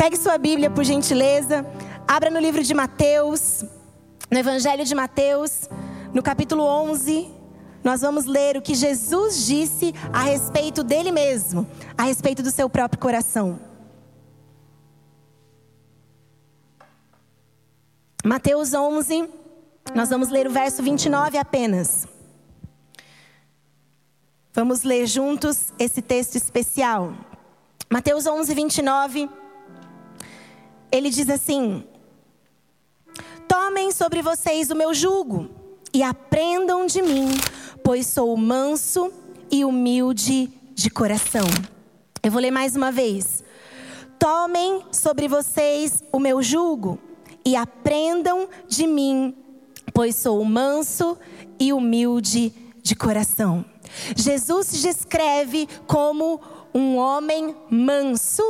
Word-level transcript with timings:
Pegue 0.00 0.16
sua 0.16 0.38
Bíblia, 0.38 0.70
por 0.70 0.82
gentileza. 0.82 1.62
Abra 2.08 2.30
no 2.30 2.40
livro 2.40 2.62
de 2.62 2.72
Mateus, 2.72 3.62
no 4.30 4.38
Evangelho 4.38 4.82
de 4.82 4.94
Mateus, 4.94 5.68
no 6.14 6.22
capítulo 6.22 6.62
11. 6.62 7.30
Nós 7.84 8.00
vamos 8.00 8.24
ler 8.24 8.56
o 8.56 8.62
que 8.62 8.74
Jesus 8.74 9.44
disse 9.44 9.94
a 10.10 10.22
respeito 10.22 10.82
dele 10.82 11.12
mesmo, 11.12 11.66
a 11.98 12.04
respeito 12.04 12.42
do 12.42 12.50
seu 12.50 12.66
próprio 12.70 12.98
coração. 12.98 13.60
Mateus 18.24 18.72
11, 18.72 19.28
nós 19.94 20.08
vamos 20.08 20.30
ler 20.30 20.46
o 20.46 20.50
verso 20.50 20.82
29 20.82 21.36
apenas. 21.36 22.08
Vamos 24.54 24.82
ler 24.82 25.06
juntos 25.06 25.74
esse 25.78 26.00
texto 26.00 26.36
especial. 26.36 27.12
Mateus 27.90 28.24
11, 28.26 28.54
29. 28.54 29.39
Ele 30.92 31.10
diz 31.10 31.28
assim: 31.28 31.84
Tomem 33.48 33.92
sobre 33.92 34.22
vocês 34.22 34.70
o 34.70 34.74
meu 34.74 34.92
jugo 34.92 35.48
e 35.92 36.02
aprendam 36.02 36.86
de 36.86 37.02
mim, 37.02 37.28
pois 37.82 38.06
sou 38.06 38.36
manso 38.36 39.12
e 39.50 39.64
humilde 39.64 40.50
de 40.74 40.90
coração. 40.90 41.46
Eu 42.22 42.30
vou 42.30 42.40
ler 42.40 42.50
mais 42.50 42.76
uma 42.76 42.92
vez. 42.92 43.42
Tomem 44.18 44.82
sobre 44.92 45.26
vocês 45.28 46.02
o 46.12 46.18
meu 46.18 46.42
jugo 46.42 46.98
e 47.44 47.56
aprendam 47.56 48.48
de 48.68 48.86
mim, 48.86 49.34
pois 49.94 50.14
sou 50.16 50.44
manso 50.44 51.16
e 51.58 51.72
humilde 51.72 52.52
de 52.82 52.94
coração. 52.94 53.64
Jesus 54.14 54.66
se 54.68 54.82
descreve 54.82 55.68
como 55.86 56.40
um 56.74 56.96
homem 56.96 57.56
manso 57.70 58.42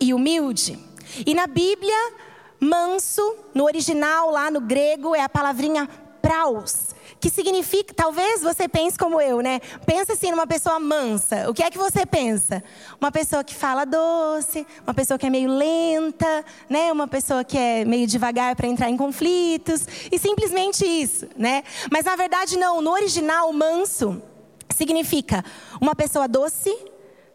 e 0.00 0.12
humilde. 0.12 0.78
E 1.26 1.34
na 1.34 1.46
Bíblia, 1.46 2.12
manso, 2.58 3.36
no 3.54 3.64
original 3.64 4.30
lá 4.30 4.50
no 4.50 4.60
grego, 4.60 5.14
é 5.14 5.20
a 5.20 5.28
palavrinha 5.28 5.88
praus, 6.24 6.94
que 7.20 7.28
significa, 7.28 7.92
talvez 7.92 8.40
você 8.40 8.66
pense 8.66 8.96
como 8.98 9.20
eu, 9.20 9.42
né? 9.42 9.60
Pensa 9.84 10.14
assim 10.14 10.30
numa 10.30 10.46
pessoa 10.46 10.80
mansa. 10.80 11.50
O 11.50 11.52
que 11.52 11.62
é 11.62 11.70
que 11.70 11.76
você 11.76 12.06
pensa? 12.06 12.64
Uma 12.98 13.12
pessoa 13.12 13.44
que 13.44 13.54
fala 13.54 13.84
doce, 13.84 14.66
uma 14.86 14.94
pessoa 14.94 15.18
que 15.18 15.26
é 15.26 15.30
meio 15.30 15.50
lenta, 15.50 16.42
né? 16.66 16.90
Uma 16.90 17.06
pessoa 17.06 17.44
que 17.44 17.58
é 17.58 17.84
meio 17.84 18.06
devagar 18.06 18.56
para 18.56 18.66
entrar 18.66 18.88
em 18.88 18.96
conflitos 18.96 19.86
e 20.10 20.18
simplesmente 20.18 20.86
isso, 20.86 21.28
né? 21.36 21.62
Mas 21.90 22.06
na 22.06 22.16
verdade 22.16 22.56
não, 22.56 22.80
no 22.80 22.92
original 22.92 23.52
manso 23.52 24.22
significa 24.74 25.44
uma 25.78 25.94
pessoa 25.94 26.26
doce, 26.26 26.74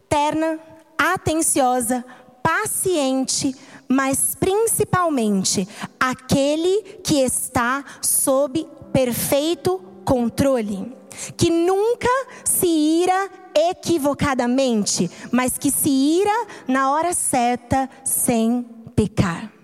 terna, 0.09 0.59
atenciosa, 0.97 2.03
paciente, 2.41 3.55
mas 3.89 4.35
principalmente 4.39 5.67
aquele 5.99 6.99
que 7.03 7.21
está 7.21 7.83
sob 8.01 8.67
perfeito 8.93 9.81
controle, 10.05 10.95
que 11.35 11.49
nunca 11.49 12.07
se 12.45 12.67
ira 12.67 13.29
equivocadamente, 13.55 15.09
mas 15.31 15.57
que 15.57 15.71
se 15.71 15.89
ira 15.89 16.47
na 16.67 16.91
hora 16.91 17.13
certa 17.13 17.89
sem 18.05 18.63
pecar. 18.95 19.58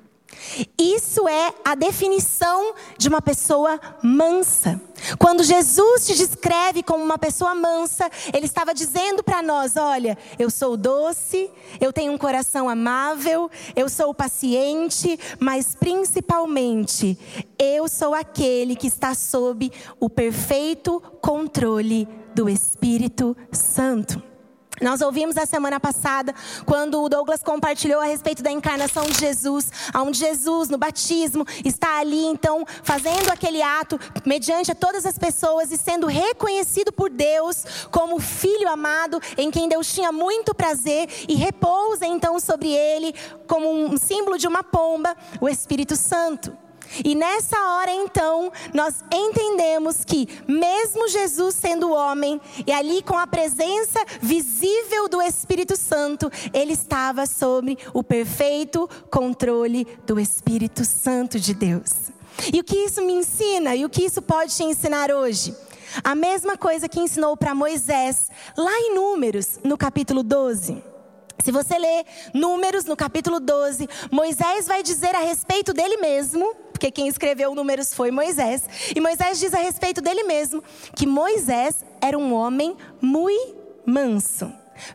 Isso 0.78 1.28
é 1.28 1.54
a 1.64 1.76
definição 1.76 2.74
de 2.98 3.08
uma 3.08 3.22
pessoa 3.22 3.80
mansa. 4.02 4.80
Quando 5.20 5.44
Jesus 5.44 6.04
se 6.04 6.16
descreve 6.16 6.82
como 6.82 7.04
uma 7.04 7.18
pessoa 7.18 7.54
mansa, 7.54 8.10
ele 8.34 8.46
estava 8.46 8.74
dizendo 8.74 9.24
para 9.24 9.42
nós: 9.42 9.76
olha, 9.76 10.18
eu 10.40 10.50
sou 10.50 10.78
doce, 10.78 11.50
eu 11.80 11.92
tenho 11.92 12.14
um 12.14 12.18
coração 12.18 12.70
amável, 12.70 13.50
eu 13.76 13.90
sou 13.90 14.14
paciente, 14.14 15.20
mas 15.40 15.76
principalmente, 15.76 17.18
eu 17.60 17.88
sou 17.88 18.14
aquele 18.14 18.76
que 18.76 18.88
está 18.88 19.14
sob 19.14 19.72
o 20.00 20.10
perfeito 20.10 21.02
controle 21.22 22.08
do 22.34 22.50
Espírito 22.50 23.36
Santo. 23.52 24.35
Nós 24.82 25.02
ouvimos 25.02 25.38
a 25.38 25.46
semana 25.46 25.80
passada, 25.80 26.36
quando 26.66 27.02
o 27.02 27.08
Douglas 27.08 27.42
compartilhou 27.42 28.02
a 28.02 28.06
respeito 28.06 28.44
da 28.44 28.52
encarnação 28.52 29.06
de 29.06 29.18
Jesus, 29.18 29.72
onde 29.96 30.18
Jesus, 30.18 30.70
no 30.70 30.78
batismo, 30.78 31.46
está 31.64 32.00
ali, 32.00 32.26
então, 32.26 32.66
fazendo 32.84 33.30
aquele 33.32 33.62
ato, 33.62 34.00
mediante 34.26 34.72
a 34.72 34.76
todas 34.76 35.06
as 35.06 35.18
pessoas 35.18 35.72
e 35.72 35.78
sendo 35.78 36.08
reconhecido 36.08 36.92
por 36.92 37.10
Deus 37.10 37.88
como 37.90 38.20
filho 38.20 38.68
amado, 38.68 39.22
em 39.38 39.50
quem 39.50 39.70
Deus 39.70 39.94
tinha 39.94 40.12
muito 40.12 40.54
prazer 40.54 41.08
e 41.28 41.36
repousa 41.36 42.06
então 42.06 42.40
sobre 42.40 42.70
ele, 42.70 43.16
como 43.48 43.72
um 43.72 43.98
símbolo 43.98 44.38
de 44.38 44.48
uma 44.48 44.64
pomba, 44.64 45.16
o 45.40 45.48
Espírito 45.48 45.96
Santo. 45.96 46.65
E 47.04 47.16
nessa 47.16 47.58
hora 47.58 47.92
então, 47.92 48.52
nós 48.74 48.96
entendemos 49.12 50.04
que, 50.06 50.28
mesmo 50.48 51.08
Jesus 51.08 51.56
sendo 51.56 51.92
homem, 51.92 52.40
e 52.66 52.72
ali 52.72 53.02
com 53.02 53.18
a 53.18 53.28
presença 53.28 54.04
visível 54.22 55.08
do 55.10 55.22
Espírito 55.22 55.76
Santo, 55.76 56.32
ele 56.54 56.74
estava 56.74 57.26
sob 57.26 57.78
o 57.94 58.04
perfeito 58.04 58.90
controle 59.10 59.86
do 60.06 60.20
Espírito 60.20 60.86
Santo 60.86 61.40
de 61.40 61.54
Deus. 61.54 62.12
E 62.54 62.60
o 62.60 62.64
que 62.64 62.78
isso 62.78 63.02
me 63.02 63.14
ensina 63.14 63.76
e 63.76 63.86
o 63.86 63.90
que 63.90 64.04
isso 64.04 64.22
pode 64.22 64.56
te 64.56 64.64
ensinar 64.64 65.12
hoje? 65.12 65.56
A 66.04 66.14
mesma 66.14 66.58
coisa 66.58 66.90
que 66.90 67.00
ensinou 67.00 67.38
para 67.38 67.56
Moisés, 67.56 68.30
lá 68.58 68.78
em 68.80 68.96
Números, 68.96 69.60
no 69.64 69.78
capítulo 69.78 70.24
12. 70.24 70.95
Se 71.44 71.52
você 71.52 71.78
ler 71.78 72.06
Números 72.34 72.86
no 72.86 72.96
capítulo 72.96 73.40
12, 73.40 73.88
Moisés 74.12 74.68
vai 74.68 74.82
dizer 74.82 75.16
a 75.16 75.20
respeito 75.20 75.74
dele 75.74 75.98
mesmo 75.98 76.56
porque 76.72 76.92
quem 76.92 77.08
escreveu 77.08 77.56
Números 77.56 77.94
foi 77.94 78.12
Moisés. 78.12 78.64
E 78.94 79.00
Moisés 79.00 79.40
diz 79.40 79.54
a 79.54 79.60
respeito 79.60 80.02
dele 80.02 80.24
mesmo 80.24 80.62
que 80.94 81.08
Moisés 81.08 81.86
era 82.02 82.18
um 82.18 82.34
homem 82.34 82.76
muito 83.02 83.56
manso. 83.86 84.52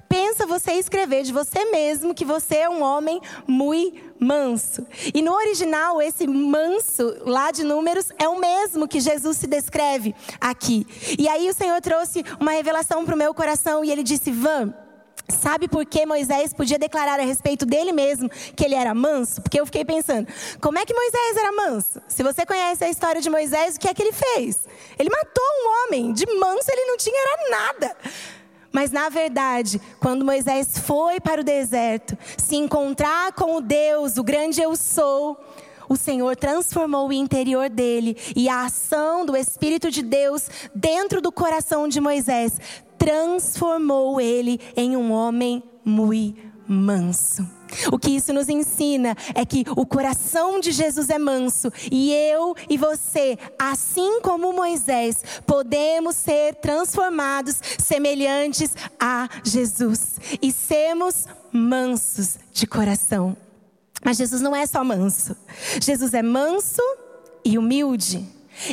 Pensa 0.09 0.47
você 0.47 0.73
escrever 0.73 1.23
de 1.23 1.33
você 1.33 1.65
mesmo 1.67 2.15
que 2.15 2.25
você 2.25 2.57
é 2.57 2.69
um 2.69 2.83
homem 2.83 3.21
muito 3.47 3.99
manso. 4.19 4.87
E 5.15 5.23
no 5.23 5.33
original, 5.33 6.03
esse 6.03 6.27
manso 6.27 7.17
lá 7.25 7.51
de 7.51 7.65
Números 7.65 8.13
é 8.19 8.29
o 8.29 8.39
mesmo 8.39 8.87
que 8.87 9.01
Jesus 9.01 9.39
se 9.39 9.47
descreve 9.47 10.15
aqui. 10.39 10.87
E 11.19 11.29
aí 11.29 11.49
o 11.49 11.55
Senhor 11.55 11.81
trouxe 11.81 12.23
uma 12.39 12.53
revelação 12.53 13.07
para 13.07 13.15
o 13.15 13.19
meu 13.19 13.33
coração 13.33 13.83
e 13.83 13.91
ele 13.91 14.03
disse: 14.03 14.31
Van. 14.31 14.75
Sabe 15.31 15.69
por 15.69 15.85
que 15.85 16.05
Moisés 16.07 16.53
podia 16.53 16.79
declarar 16.79 17.21
a 17.21 17.23
respeito 17.23 17.65
dele 17.65 17.93
mesmo 17.93 18.29
que 18.29 18.65
ele 18.65 18.75
era 18.75 18.95
manso? 18.95 19.41
Porque 19.43 19.61
eu 19.61 19.67
fiquei 19.67 19.85
pensando, 19.85 20.27
como 20.61 20.79
é 20.79 20.85
que 20.85 20.95
Moisés 20.95 21.37
era 21.37 21.53
manso? 21.53 22.01
Se 22.09 22.23
você 22.23 22.45
conhece 22.45 22.85
a 22.85 22.89
história 22.89 23.21
de 23.21 23.31
Moisés, 23.31 23.77
o 23.77 23.81
que 23.81 23.89
é 23.89 23.95
que 23.95 24.03
ele 24.03 24.13
fez? 24.13 24.67
Ele 24.99 25.11
matou 25.11 25.45
um 25.45 25.87
homem, 25.87 26.13
de 26.13 26.27
manso 26.35 26.71
ele 26.71 26.85
não 26.87 26.97
tinha 26.97 27.21
era 27.21 27.51
nada. 27.51 27.97
Mas 28.73 28.91
na 28.91 29.09
verdade, 29.09 29.81
quando 30.01 30.25
Moisés 30.25 30.79
foi 30.79 31.21
para 31.21 31.41
o 31.41 31.45
deserto, 31.45 32.17
se 32.39 32.57
encontrar 32.57 33.33
com 33.33 33.57
o 33.57 33.61
Deus, 33.61 34.17
o 34.17 34.23
grande 34.23 34.61
eu 34.61 34.77
sou, 34.77 35.37
o 35.91 35.97
Senhor 35.97 36.37
transformou 36.37 37.09
o 37.09 37.13
interior 37.13 37.69
dele 37.69 38.17
e 38.37 38.49
a 38.49 38.67
ação 38.67 39.27
do 39.27 39.37
Espírito 39.37 39.91
de 39.91 40.03
Deus 40.03 40.49
dentro 40.73 41.21
do 41.21 41.33
coração 41.33 41.89
de 41.89 42.01
Moisés 42.01 42.61
transformou 42.97 44.21
ele 44.21 44.61
em 44.77 44.97
um 44.97 45.11
homem 45.11 45.61
muito 45.85 46.49
manso. 46.71 47.45
O 47.91 47.99
que 47.99 48.11
isso 48.11 48.33
nos 48.33 48.49
ensina 48.49 49.17
é 49.35 49.45
que 49.45 49.65
o 49.77 49.85
coração 49.85 50.61
de 50.61 50.71
Jesus 50.71 51.11
é 51.11 51.19
manso 51.19 51.73
e 51.91 52.13
eu 52.13 52.55
e 52.69 52.77
você, 52.77 53.37
assim 53.59 54.21
como 54.21 54.53
Moisés, 54.53 55.25
podemos 55.45 56.15
ser 56.15 56.55
transformados 56.57 57.61
semelhantes 57.79 58.77
a 59.01 59.29
Jesus 59.45 60.21
e 60.41 60.53
sermos 60.53 61.27
mansos 61.53 62.39
de 62.53 62.69
coração. 62.69 63.37
Mas 64.05 64.17
Jesus 64.17 64.41
não 64.41 64.55
é 64.55 64.67
só 64.67 64.83
manso. 64.83 65.37
Jesus 65.81 66.15
é 66.15 66.23
manso 66.23 66.83
e 67.45 67.59
humilde. 67.59 68.27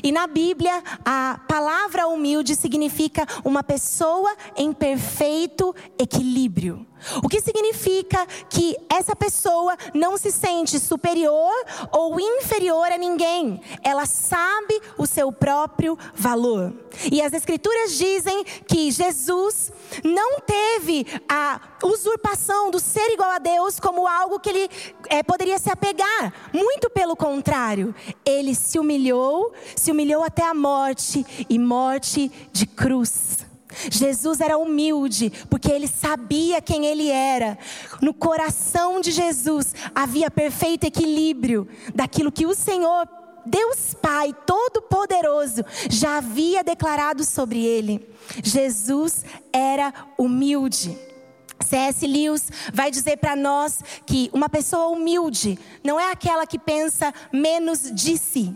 E 0.04 0.12
na 0.12 0.28
Bíblia, 0.28 0.84
a 1.06 1.40
palavra 1.48 2.08
humilde 2.08 2.56
significa 2.56 3.26
uma 3.44 3.64
pessoa 3.64 4.36
em 4.56 4.74
perfeito 4.74 5.74
equilíbrio. 5.98 6.86
O 7.24 7.30
que 7.30 7.42
significa 7.42 8.26
que 8.50 8.76
essa 8.90 9.16
pessoa 9.16 9.76
não 9.94 10.18
se 10.18 10.32
sente 10.32 10.80
superior 10.80 11.54
ou 11.92 12.20
inferior 12.20 12.92
a 12.92 12.98
ninguém. 12.98 13.62
Ela 13.84 14.06
sabe 14.06 14.82
o 14.98 15.06
seu 15.06 15.32
próprio 15.32 15.98
valor. 16.14 16.74
E 17.12 17.22
as 17.22 17.34
Escrituras 17.34 17.98
dizem 17.98 18.44
que 18.68 18.92
Jesus 18.92 19.72
não 20.04 20.40
teve 20.42 21.06
a 21.30 21.60
usurpação 21.84 22.72
do 22.72 22.80
ser 22.80 23.12
igual 23.12 23.32
a 23.32 23.40
Deus 23.40 23.80
como 23.80 24.08
algo 24.08 24.40
que 24.40 24.50
ele 24.50 24.70
é, 25.10 25.22
poderia 25.24 25.60
se 25.60 25.70
apegar. 25.70 26.34
Muito 26.52 26.90
pelo 26.90 27.16
contrário, 27.16 27.94
ele 28.26 28.56
se 28.56 28.80
humilhou, 28.80 29.54
se 29.76 29.92
humilhou 29.92 30.24
até 30.24 30.44
a 30.44 30.54
morte 30.54 31.26
e 31.50 31.60
morte 31.60 32.32
de 32.52 32.66
cruz. 32.66 33.47
Jesus 33.92 34.42
era 34.42 34.58
humilde, 34.58 35.32
porque 35.50 35.72
ele 35.72 35.88
sabia 35.88 36.62
quem 36.62 36.86
ele 36.86 37.10
era. 37.10 37.58
No 38.02 38.14
coração 38.14 39.02
de 39.02 39.12
Jesus 39.12 39.74
havia 39.94 40.30
perfeito 40.32 40.86
equilíbrio 40.86 41.68
daquilo 41.94 42.32
que 42.32 42.46
o 42.46 42.56
Senhor, 42.56 43.08
Deus 43.46 43.94
Pai 43.94 44.36
Todo-Poderoso, 44.46 45.64
já 45.90 46.18
havia 46.18 46.64
declarado 46.64 47.24
sobre 47.24 47.64
ele. 47.64 48.08
Jesus 48.44 49.24
era 49.52 49.94
humilde. 50.18 50.98
C.S. 51.60 52.06
Lewis 52.06 52.50
vai 52.74 52.92
dizer 52.92 53.18
para 53.18 53.36
nós 53.36 53.82
que 54.06 54.30
uma 54.32 54.48
pessoa 54.48 54.88
humilde 54.88 55.58
não 55.84 56.00
é 56.00 56.12
aquela 56.12 56.46
que 56.46 56.60
pensa 56.60 57.14
menos 57.34 57.92
de 57.92 58.18
si, 58.18 58.56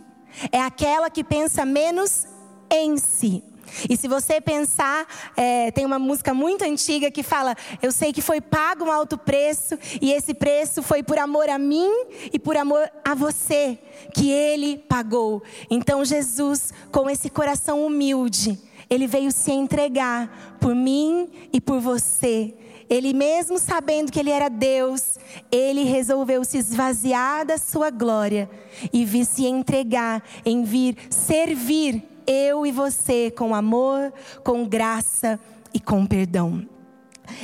é 0.52 0.62
aquela 0.62 1.10
que 1.10 1.24
pensa 1.24 1.66
menos 1.66 2.28
em 2.70 2.98
si. 2.98 3.44
E 3.90 3.96
se 3.98 4.08
você 4.08 4.40
pensar, 4.42 5.08
é, 5.36 5.72
tem 5.72 5.86
uma 5.86 6.00
música 6.00 6.34
muito 6.34 6.64
antiga 6.64 7.12
que 7.12 7.24
fala: 7.24 7.56
Eu 7.82 7.92
sei 7.92 8.14
que 8.14 8.22
foi 8.22 8.42
pago 8.42 8.86
um 8.86 8.92
alto 8.92 9.18
preço, 9.18 9.78
e 10.02 10.12
esse 10.12 10.34
preço 10.34 10.82
foi 10.82 11.04
por 11.04 11.18
amor 11.18 11.50
a 11.50 11.58
mim 11.58 11.90
e 12.32 12.40
por 12.40 12.58
amor 12.58 12.90
a 13.04 13.14
você, 13.14 13.78
que 14.14 14.30
ele 14.30 14.78
pagou. 14.78 15.42
Então, 15.70 16.04
Jesus, 16.04 16.74
com 16.92 17.10
esse 17.10 17.30
coração 17.30 17.86
humilde, 17.86 18.60
ele 18.90 19.08
veio 19.08 19.32
se 19.32 19.52
entregar 19.52 20.58
por 20.60 20.76
mim 20.76 21.30
e 21.54 21.62
por 21.62 21.80
você. 21.80 22.54
Ele 22.90 23.14
mesmo 23.14 23.58
sabendo 23.58 24.12
que 24.12 24.20
ele 24.20 24.32
era 24.32 24.50
Deus, 24.50 25.18
ele 25.50 25.84
resolveu 25.84 26.44
se 26.44 26.58
esvaziar 26.58 27.46
da 27.46 27.58
sua 27.58 27.90
glória 27.90 28.50
e 28.92 29.06
vir 29.06 29.24
se 29.26 29.46
entregar 29.46 30.22
em 30.46 30.66
vir 30.66 30.98
servir 31.10 32.04
eu 32.31 32.66
e 32.66 32.72
você 32.72 33.30
com 33.30 33.54
amor, 33.54 34.13
com 34.44 34.66
graça 34.66 35.39
e 35.74 35.80
com 35.80 36.06
perdão. 36.06 36.66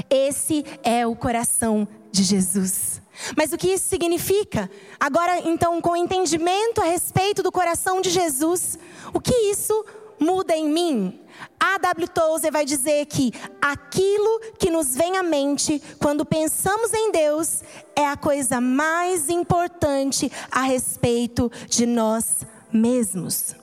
Esse 0.09 0.65
é 0.83 1.05
o 1.05 1.15
coração 1.15 1.87
de 2.11 2.23
Jesus. 2.23 3.01
Mas 3.35 3.51
o 3.51 3.57
que 3.57 3.69
isso 3.69 3.89
significa? 3.89 4.69
Agora, 4.99 5.39
então, 5.39 5.81
com 5.81 5.95
entendimento 5.95 6.81
a 6.81 6.85
respeito 6.85 7.43
do 7.43 7.51
coração 7.51 7.99
de 7.99 8.09
Jesus, 8.09 8.77
o 9.13 9.19
que 9.19 9.33
isso 9.51 9.85
muda 10.19 10.55
em 10.55 10.69
mim? 10.69 11.21
A 11.59 11.77
W. 11.77 12.07
Tozer 12.07 12.51
vai 12.51 12.65
dizer 12.65 13.05
que 13.05 13.31
aquilo 13.61 14.39
que 14.57 14.69
nos 14.69 14.95
vem 14.95 15.17
à 15.17 15.23
mente 15.23 15.81
quando 15.99 16.25
pensamos 16.25 16.93
em 16.93 17.11
Deus 17.11 17.61
é 17.95 18.07
a 18.07 18.17
coisa 18.17 18.61
mais 18.61 19.29
importante 19.29 20.31
a 20.51 20.61
respeito 20.61 21.51
de 21.67 21.85
nós 21.85 22.41
mesmos. 22.71 23.55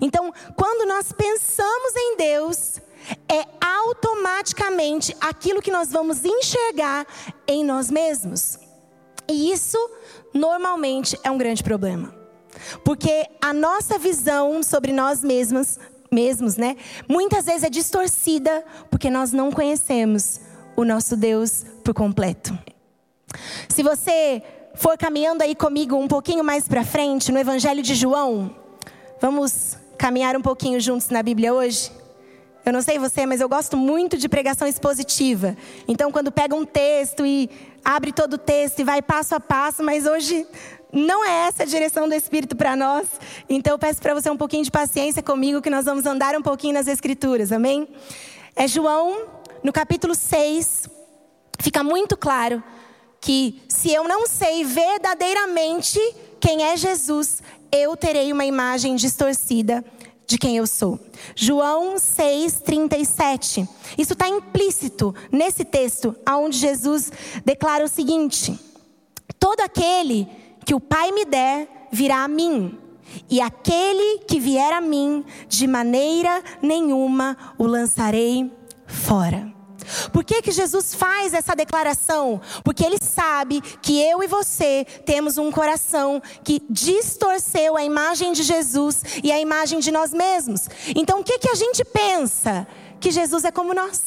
Então, 0.00 0.32
quando 0.56 0.86
nós 0.86 1.12
pensamos 1.12 1.96
em 1.96 2.16
Deus, 2.16 2.80
é 3.28 3.44
automaticamente 3.60 5.16
aquilo 5.20 5.62
que 5.62 5.70
nós 5.70 5.90
vamos 5.90 6.24
enxergar 6.24 7.06
em 7.46 7.64
nós 7.64 7.90
mesmos. 7.90 8.58
E 9.28 9.52
isso 9.52 9.78
normalmente 10.34 11.18
é 11.22 11.30
um 11.30 11.38
grande 11.38 11.62
problema. 11.62 12.14
Porque 12.84 13.26
a 13.40 13.52
nossa 13.52 13.98
visão 13.98 14.62
sobre 14.62 14.92
nós 14.92 15.22
mesmos, 15.22 15.78
mesmos, 16.10 16.56
né, 16.56 16.76
muitas 17.08 17.44
vezes 17.44 17.62
é 17.62 17.70
distorcida 17.70 18.64
porque 18.90 19.08
nós 19.08 19.32
não 19.32 19.50
conhecemos 19.52 20.40
o 20.76 20.84
nosso 20.84 21.16
Deus 21.16 21.64
por 21.84 21.94
completo. 21.94 22.56
Se 23.68 23.82
você 23.82 24.42
for 24.74 24.98
caminhando 24.98 25.42
aí 25.42 25.54
comigo 25.54 25.96
um 25.96 26.08
pouquinho 26.08 26.42
mais 26.42 26.66
para 26.66 26.84
frente 26.84 27.30
no 27.30 27.38
Evangelho 27.38 27.82
de 27.82 27.94
João, 27.94 28.54
vamos 29.20 29.76
caminhar 30.00 30.34
um 30.34 30.40
pouquinho 30.40 30.80
juntos 30.80 31.10
na 31.10 31.22
Bíblia 31.22 31.52
hoje? 31.52 31.92
Eu 32.64 32.72
não 32.72 32.80
sei 32.80 32.98
você, 32.98 33.26
mas 33.26 33.38
eu 33.42 33.48
gosto 33.50 33.76
muito 33.76 34.16
de 34.16 34.30
pregação 34.30 34.66
expositiva. 34.66 35.54
Então, 35.86 36.10
quando 36.10 36.32
pega 36.32 36.54
um 36.54 36.64
texto 36.64 37.26
e 37.26 37.50
abre 37.84 38.10
todo 38.10 38.34
o 38.34 38.38
texto 38.38 38.80
e 38.80 38.84
vai 38.84 39.02
passo 39.02 39.34
a 39.34 39.40
passo, 39.40 39.82
mas 39.82 40.06
hoje 40.06 40.46
não 40.90 41.22
é 41.22 41.48
essa 41.48 41.64
a 41.64 41.66
direção 41.66 42.08
do 42.08 42.14
Espírito 42.14 42.56
para 42.56 42.74
nós. 42.74 43.06
Então, 43.46 43.74
eu 43.74 43.78
peço 43.78 44.00
para 44.00 44.14
você 44.14 44.30
um 44.30 44.38
pouquinho 44.38 44.64
de 44.64 44.70
paciência 44.70 45.22
comigo, 45.22 45.60
que 45.60 45.68
nós 45.68 45.84
vamos 45.84 46.06
andar 46.06 46.34
um 46.34 46.42
pouquinho 46.42 46.72
nas 46.72 46.88
Escrituras, 46.88 47.52
amém? 47.52 47.86
É 48.56 48.66
João, 48.66 49.26
no 49.62 49.70
capítulo 49.70 50.14
6, 50.14 50.88
fica 51.60 51.84
muito 51.84 52.16
claro 52.16 52.64
que 53.20 53.60
se 53.68 53.92
eu 53.92 54.04
não 54.04 54.26
sei 54.26 54.64
verdadeiramente 54.64 56.00
quem 56.40 56.64
é 56.64 56.74
Jesus, 56.74 57.42
eu 57.72 57.96
terei 57.96 58.32
uma 58.32 58.44
imagem 58.44 58.96
distorcida 58.96 59.84
de 60.26 60.38
quem 60.38 60.56
eu 60.56 60.66
sou. 60.66 60.98
João 61.34 61.96
6,37. 61.96 63.68
Isso 63.98 64.12
está 64.12 64.28
implícito 64.28 65.14
nesse 65.30 65.64
texto, 65.64 66.14
onde 66.28 66.58
Jesus 66.58 67.10
declara 67.44 67.84
o 67.84 67.88
seguinte: 67.88 68.58
Todo 69.38 69.60
aquele 69.60 70.28
que 70.64 70.74
o 70.74 70.80
Pai 70.80 71.10
me 71.10 71.24
der 71.24 71.88
virá 71.90 72.22
a 72.22 72.28
mim, 72.28 72.78
e 73.28 73.40
aquele 73.40 74.20
que 74.20 74.38
vier 74.38 74.72
a 74.72 74.80
mim, 74.80 75.24
de 75.48 75.66
maneira 75.66 76.42
nenhuma 76.62 77.36
o 77.58 77.66
lançarei 77.66 78.50
fora. 78.86 79.59
Por 80.12 80.24
que, 80.24 80.42
que 80.42 80.50
Jesus 80.50 80.94
faz 80.94 81.32
essa 81.34 81.54
declaração? 81.54 82.40
Porque 82.64 82.84
ele 82.84 82.98
sabe 83.00 83.60
que 83.82 84.00
eu 84.00 84.22
e 84.22 84.26
você 84.26 84.86
temos 85.04 85.38
um 85.38 85.50
coração 85.50 86.22
que 86.44 86.62
distorceu 86.68 87.76
a 87.76 87.84
imagem 87.84 88.32
de 88.32 88.42
Jesus 88.42 89.02
e 89.22 89.30
a 89.32 89.40
imagem 89.40 89.80
de 89.80 89.90
nós 89.90 90.12
mesmos. 90.12 90.68
Então 90.94 91.20
o 91.20 91.24
que, 91.24 91.38
que 91.38 91.48
a 91.48 91.54
gente 91.54 91.84
pensa? 91.84 92.66
Que 93.00 93.10
Jesus 93.10 93.44
é 93.44 93.50
como 93.50 93.74
nós. 93.74 94.02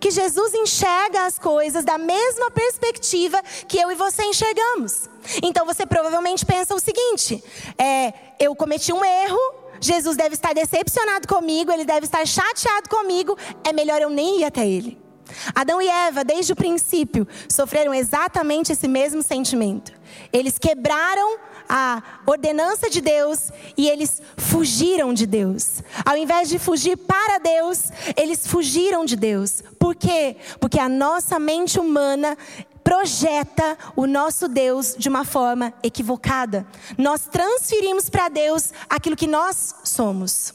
Que 0.00 0.10
Jesus 0.10 0.52
enxerga 0.54 1.26
as 1.26 1.38
coisas 1.38 1.84
da 1.84 1.96
mesma 1.96 2.50
perspectiva 2.50 3.40
que 3.68 3.78
eu 3.78 3.90
e 3.90 3.94
você 3.94 4.24
enxergamos. 4.24 5.08
Então 5.42 5.64
você 5.64 5.86
provavelmente 5.86 6.44
pensa 6.44 6.74
o 6.74 6.80
seguinte: 6.80 7.42
é, 7.78 8.12
eu 8.38 8.54
cometi 8.54 8.92
um 8.92 9.04
erro, 9.04 9.38
Jesus 9.80 10.16
deve 10.16 10.34
estar 10.34 10.52
decepcionado 10.54 11.28
comigo, 11.28 11.72
ele 11.72 11.84
deve 11.84 12.06
estar 12.06 12.26
chateado 12.26 12.88
comigo, 12.88 13.36
é 13.64 13.72
melhor 13.72 14.00
eu 14.02 14.10
nem 14.10 14.40
ir 14.40 14.44
até 14.44 14.66
ele. 14.66 15.05
Adão 15.54 15.80
e 15.80 15.88
Eva, 15.88 16.24
desde 16.24 16.52
o 16.52 16.56
princípio, 16.56 17.26
sofreram 17.48 17.92
exatamente 17.92 18.72
esse 18.72 18.88
mesmo 18.88 19.22
sentimento. 19.22 19.92
Eles 20.32 20.58
quebraram 20.58 21.38
a 21.68 22.02
ordenança 22.26 22.88
de 22.88 23.00
Deus 23.00 23.50
e 23.76 23.88
eles 23.88 24.20
fugiram 24.36 25.12
de 25.12 25.26
Deus. 25.26 25.82
Ao 26.04 26.16
invés 26.16 26.48
de 26.48 26.58
fugir 26.58 26.96
para 26.96 27.38
Deus, 27.38 27.84
eles 28.16 28.46
fugiram 28.46 29.04
de 29.04 29.16
Deus. 29.16 29.62
Por 29.78 29.94
quê? 29.94 30.36
Porque 30.60 30.78
a 30.78 30.88
nossa 30.88 31.38
mente 31.38 31.78
humana 31.78 32.36
projeta 32.84 33.76
o 33.96 34.06
nosso 34.06 34.46
Deus 34.46 34.94
de 34.96 35.08
uma 35.08 35.24
forma 35.24 35.74
equivocada. 35.82 36.64
Nós 36.96 37.26
transferimos 37.26 38.08
para 38.08 38.28
Deus 38.28 38.72
aquilo 38.88 39.16
que 39.16 39.26
nós 39.26 39.74
somos. 39.82 40.54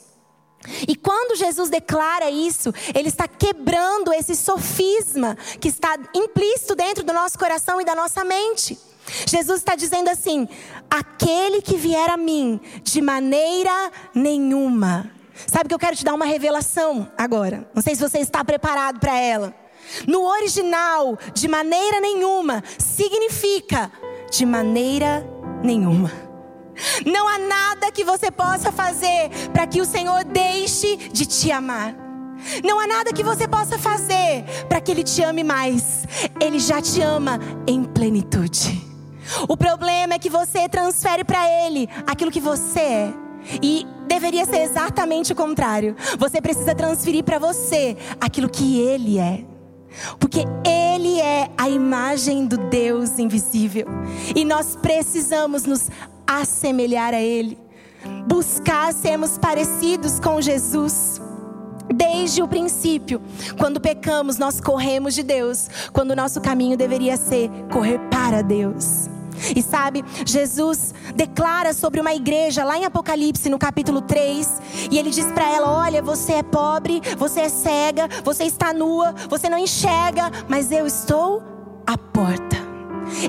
E 0.88 0.96
quando 0.96 1.36
Jesus 1.36 1.70
declara 1.70 2.30
isso, 2.30 2.74
ele 2.94 3.10
está 3.10 3.28
quebrando 3.28 4.14
esse 4.14 4.36
sofisma 4.36 5.38
que 5.60 5.68
está 5.68 5.98
implícito 6.14 6.76
dentro 6.76 7.04
do 7.04 7.14
nosso 7.14 7.38
coração 7.38 7.82
e 7.82 7.86
da 7.86 7.96
nossa 7.96 8.24
mente. 8.24 8.78
Jesus 9.26 9.60
está 9.60 9.76
dizendo 9.76 10.10
assim: 10.10 10.48
aquele 10.90 11.62
que 11.62 11.78
vier 11.78 12.10
a 12.10 12.18
mim, 12.18 12.60
de 12.84 13.02
maneira 13.02 13.92
nenhuma. 14.14 15.12
Sabe 15.48 15.70
que 15.70 15.74
eu 15.74 15.80
quero 15.80 15.96
te 15.96 16.06
dar 16.06 16.14
uma 16.14 16.26
revelação 16.26 17.12
agora. 17.18 17.68
Não 17.74 17.82
sei 17.82 17.96
se 17.96 18.02
você 18.02 18.20
está 18.20 18.44
preparado 18.44 19.00
para 19.00 19.18
ela. 19.18 19.56
No 20.08 20.24
original, 20.24 21.18
de 21.34 21.48
maneira 21.48 22.00
nenhuma, 22.00 22.64
significa 22.78 23.92
de 24.30 24.46
maneira 24.46 25.26
nenhuma. 25.64 26.31
Não 27.06 27.28
há 27.28 27.38
nada 27.38 27.92
que 27.92 28.04
você 28.04 28.32
possa 28.32 28.72
fazer 28.72 29.30
para 29.54 29.68
que 29.68 29.82
o 29.82 29.86
Senhor 29.86 30.24
deixe 30.24 30.98
de 31.12 31.26
te 31.26 31.52
amar. 31.52 31.96
Não 32.64 32.80
há 32.80 32.88
nada 32.88 33.14
que 33.14 33.24
você 33.24 33.48
possa 33.48 33.78
fazer 33.78 34.44
para 34.68 34.82
que 34.82 34.92
Ele 34.92 35.04
te 35.04 35.22
ame 35.22 35.44
mais. 35.44 36.06
Ele 36.40 36.60
já 36.60 36.82
te 36.82 37.02
ama 37.02 37.40
em 37.68 37.84
plenitude. 37.84 38.82
O 39.48 39.56
problema 39.56 40.16
é 40.16 40.20
que 40.20 40.30
você 40.30 40.68
transfere 40.68 41.24
para 41.24 41.48
Ele 41.66 41.88
aquilo 42.08 42.32
que 42.32 42.40
você 42.40 42.80
é. 42.80 43.14
E 43.62 43.88
deveria 44.08 44.46
ser 44.46 44.60
exatamente 44.60 45.34
o 45.34 45.36
contrário. 45.36 45.96
Você 46.18 46.42
precisa 46.42 46.76
transferir 46.76 47.24
para 47.24 47.40
você 47.40 47.98
aquilo 48.20 48.50
que 48.50 48.80
Ele 48.80 49.18
é. 49.18 49.46
Porque 50.20 50.46
Ele 50.66 51.20
é 51.20 51.50
a 51.58 51.70
imagem 51.70 52.46
do 52.46 52.58
Deus 52.58 53.20
invisível. 53.20 53.88
E 54.36 54.46
nós 54.46 54.76
precisamos 54.76 55.66
nos 55.66 55.90
assemelhar 56.26 57.14
a 57.14 57.22
Ele. 57.22 57.58
Buscar 58.28 58.94
sermos 58.94 59.38
parecidos 59.38 60.20
com 60.20 60.42
Jesus. 60.42 61.22
Desde 61.94 62.42
o 62.42 62.48
princípio, 62.48 63.22
quando 63.58 63.82
pecamos, 63.82 64.38
nós 64.38 64.62
corremos 64.62 65.14
de 65.14 65.24
Deus, 65.24 65.70
quando 65.92 66.12
o 66.12 66.16
nosso 66.16 66.40
caminho 66.40 66.78
deveria 66.78 67.18
ser 67.18 67.50
correr 67.70 68.00
para 68.10 68.42
Deus. 68.42 69.10
E 69.56 69.62
sabe, 69.62 70.04
Jesus 70.26 70.94
declara 71.16 71.74
sobre 71.74 72.00
uma 72.00 72.14
igreja 72.14 72.64
lá 72.64 72.78
em 72.78 72.86
Apocalipse, 72.86 73.50
no 73.50 73.58
capítulo 73.58 74.02
3, 74.02 74.62
e 74.92 74.98
ele 74.98 75.10
diz 75.10 75.26
para 75.32 75.50
ela: 75.50 75.70
Olha, 75.70 76.02
você 76.02 76.34
é 76.34 76.44
pobre, 76.44 77.02
você 77.18 77.42
é 77.42 77.50
cega, 77.50 78.08
você 78.24 78.44
está 78.44 78.72
nua, 78.72 79.14
você 79.28 79.50
não 79.50 79.58
enxerga, 79.58 80.32
mas 80.48 80.72
eu 80.72 80.86
estou 80.86 81.42
à 81.86 81.98
porta. 81.98 82.72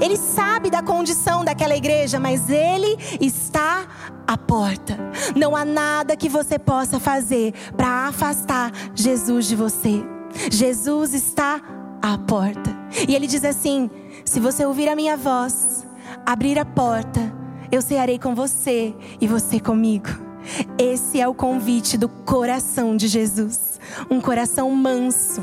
Ele 0.01 0.17
sabe 0.35 0.71
da 0.71 0.83
condição 0.83 1.45
daquela 1.45 1.77
igreja, 1.77 2.19
mas 2.19 2.49
ele 2.49 2.97
está 3.21 3.87
à 4.27 4.37
porta. 4.37 4.99
Não 5.37 5.55
há 5.55 5.65
nada 5.65 6.17
que 6.17 6.29
você 6.29 6.59
possa 6.59 6.99
fazer 6.99 7.53
para 7.77 8.09
afastar 8.09 8.73
Jesus 8.95 9.47
de 9.47 9.57
você. 9.57 10.03
Jesus 10.51 11.13
está 11.15 11.61
à 12.01 12.17
porta. 12.17 12.71
E 13.09 13.15
ele 13.15 13.27
diz 13.27 13.45
assim: 13.45 13.91
se 14.25 14.41
você 14.41 14.65
ouvir 14.65 14.89
a 14.89 14.97
minha 14.97 15.17
voz, 15.17 15.87
abrir 16.25 16.59
a 16.59 16.65
porta, 16.65 17.21
eu 17.71 17.83
cearei 17.83 18.19
com 18.19 18.35
você 18.35 18.95
e 19.21 19.27
você 19.27 19.61
comigo. 19.61 20.09
Esse 20.79 21.21
é 21.21 21.29
o 21.29 21.35
convite 21.35 21.97
do 21.97 22.09
coração 22.09 22.97
de 22.97 23.07
Jesus. 23.07 23.79
Um 24.11 24.21
coração 24.21 24.71
manso, 24.71 25.43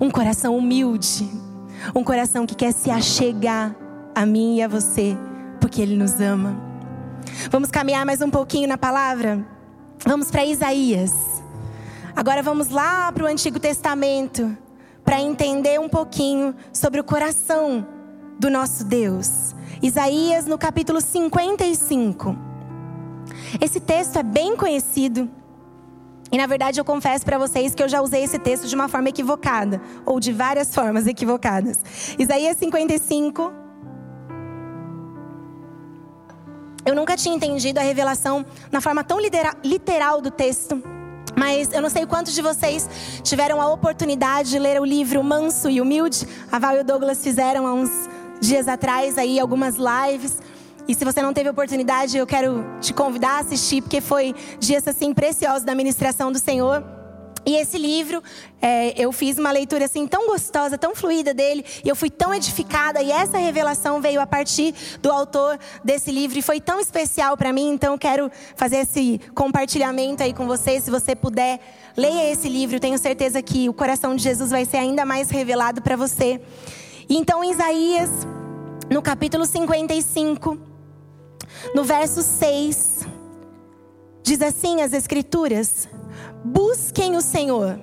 um 0.00 0.10
coração 0.10 0.56
humilde, 0.56 1.28
um 1.94 2.02
coração 2.02 2.46
que 2.46 2.54
quer 2.54 2.72
se 2.72 2.90
achegar 2.90 3.74
a 4.14 4.26
mim 4.26 4.56
e 4.56 4.62
a 4.62 4.68
você, 4.68 5.16
porque 5.60 5.80
Ele 5.80 5.96
nos 5.96 6.20
ama. 6.20 6.56
Vamos 7.50 7.70
caminhar 7.70 8.04
mais 8.04 8.20
um 8.20 8.30
pouquinho 8.30 8.68
na 8.68 8.78
palavra? 8.78 9.44
Vamos 10.04 10.30
para 10.30 10.44
Isaías. 10.44 11.12
Agora 12.14 12.42
vamos 12.42 12.68
lá 12.68 13.12
para 13.12 13.24
o 13.24 13.26
Antigo 13.26 13.60
Testamento 13.60 14.56
para 15.04 15.20
entender 15.20 15.80
um 15.80 15.88
pouquinho 15.88 16.54
sobre 16.72 17.00
o 17.00 17.04
coração 17.04 17.86
do 18.38 18.50
nosso 18.50 18.84
Deus. 18.84 19.54
Isaías 19.82 20.46
no 20.46 20.58
capítulo 20.58 21.00
55. 21.00 22.36
Esse 23.60 23.80
texto 23.80 24.18
é 24.18 24.22
bem 24.22 24.56
conhecido. 24.56 25.30
E 26.30 26.36
na 26.36 26.46
verdade 26.46 26.80
eu 26.80 26.84
confesso 26.84 27.24
para 27.24 27.38
vocês 27.38 27.74
que 27.74 27.82
eu 27.82 27.88
já 27.88 28.02
usei 28.02 28.22
esse 28.22 28.38
texto 28.38 28.66
de 28.66 28.74
uma 28.74 28.88
forma 28.88 29.08
equivocada, 29.08 29.80
ou 30.04 30.20
de 30.20 30.32
várias 30.32 30.74
formas 30.74 31.06
equivocadas. 31.06 31.78
Isaías 32.18 32.56
55. 32.58 33.52
Eu 36.84 36.94
nunca 36.94 37.16
tinha 37.16 37.34
entendido 37.34 37.78
a 37.78 37.82
revelação 37.82 38.44
na 38.72 38.80
forma 38.80 39.04
tão 39.04 39.18
literal 39.64 40.20
do 40.20 40.30
texto. 40.30 40.82
Mas 41.36 41.72
eu 41.72 41.80
não 41.80 41.90
sei 41.90 42.04
quantos 42.04 42.34
de 42.34 42.42
vocês 42.42 42.88
tiveram 43.22 43.60
a 43.60 43.70
oportunidade 43.70 44.50
de 44.50 44.58
ler 44.58 44.80
o 44.80 44.84
livro 44.84 45.22
Manso 45.22 45.70
e 45.70 45.80
Humilde. 45.80 46.26
A 46.50 46.58
Val 46.58 46.76
e 46.76 46.80
o 46.80 46.84
Douglas 46.84 47.22
fizeram 47.22 47.66
há 47.66 47.72
uns 47.72 47.90
dias 48.40 48.66
atrás 48.66 49.16
aí 49.18 49.38
algumas 49.38 49.76
lives. 49.76 50.38
E 50.88 50.94
se 50.94 51.04
você 51.04 51.20
não 51.20 51.34
teve 51.34 51.50
oportunidade, 51.50 52.16
eu 52.16 52.26
quero 52.26 52.64
te 52.80 52.94
convidar 52.94 53.32
a 53.32 53.38
assistir, 53.40 53.82
porque 53.82 54.00
foi 54.00 54.34
dias 54.58 54.88
assim 54.88 55.12
preciosos 55.12 55.62
da 55.62 55.74
ministração 55.74 56.32
do 56.32 56.38
Senhor. 56.38 56.82
E 57.44 57.56
esse 57.56 57.76
livro, 57.76 58.22
é, 58.60 58.94
eu 58.96 59.12
fiz 59.12 59.36
uma 59.36 59.50
leitura 59.50 59.84
assim 59.84 60.06
tão 60.06 60.26
gostosa, 60.26 60.78
tão 60.78 60.94
fluida 60.94 61.34
dele, 61.34 61.62
e 61.84 61.88
eu 61.90 61.94
fui 61.94 62.08
tão 62.08 62.34
edificada. 62.34 63.02
E 63.02 63.12
essa 63.12 63.36
revelação 63.36 64.00
veio 64.00 64.18
a 64.18 64.26
partir 64.26 64.74
do 65.02 65.12
autor 65.12 65.58
desse 65.84 66.10
livro 66.10 66.38
e 66.38 66.42
foi 66.42 66.58
tão 66.58 66.80
especial 66.80 67.36
para 67.36 67.52
mim. 67.52 67.70
Então, 67.70 67.92
eu 67.92 67.98
quero 67.98 68.30
fazer 68.56 68.78
esse 68.78 69.20
compartilhamento 69.34 70.22
aí 70.22 70.32
com 70.32 70.46
você. 70.46 70.80
Se 70.80 70.90
você 70.90 71.14
puder, 71.14 71.60
leia 71.96 72.32
esse 72.32 72.48
livro. 72.48 72.80
Tenho 72.80 72.96
certeza 72.96 73.42
que 73.42 73.68
o 73.68 73.74
coração 73.74 74.16
de 74.16 74.22
Jesus 74.22 74.50
vai 74.50 74.64
ser 74.64 74.78
ainda 74.78 75.04
mais 75.04 75.28
revelado 75.28 75.82
para 75.82 75.96
você. 75.96 76.40
Então, 77.10 77.44
em 77.44 77.50
Isaías, 77.50 78.10
no 78.90 79.02
capítulo 79.02 79.44
55, 79.44 80.77
no 81.74 81.84
verso 81.84 82.22
6, 82.22 83.06
diz 84.22 84.42
assim 84.42 84.80
as 84.82 84.92
Escrituras: 84.92 85.88
Busquem 86.44 87.16
o 87.16 87.20
Senhor 87.20 87.78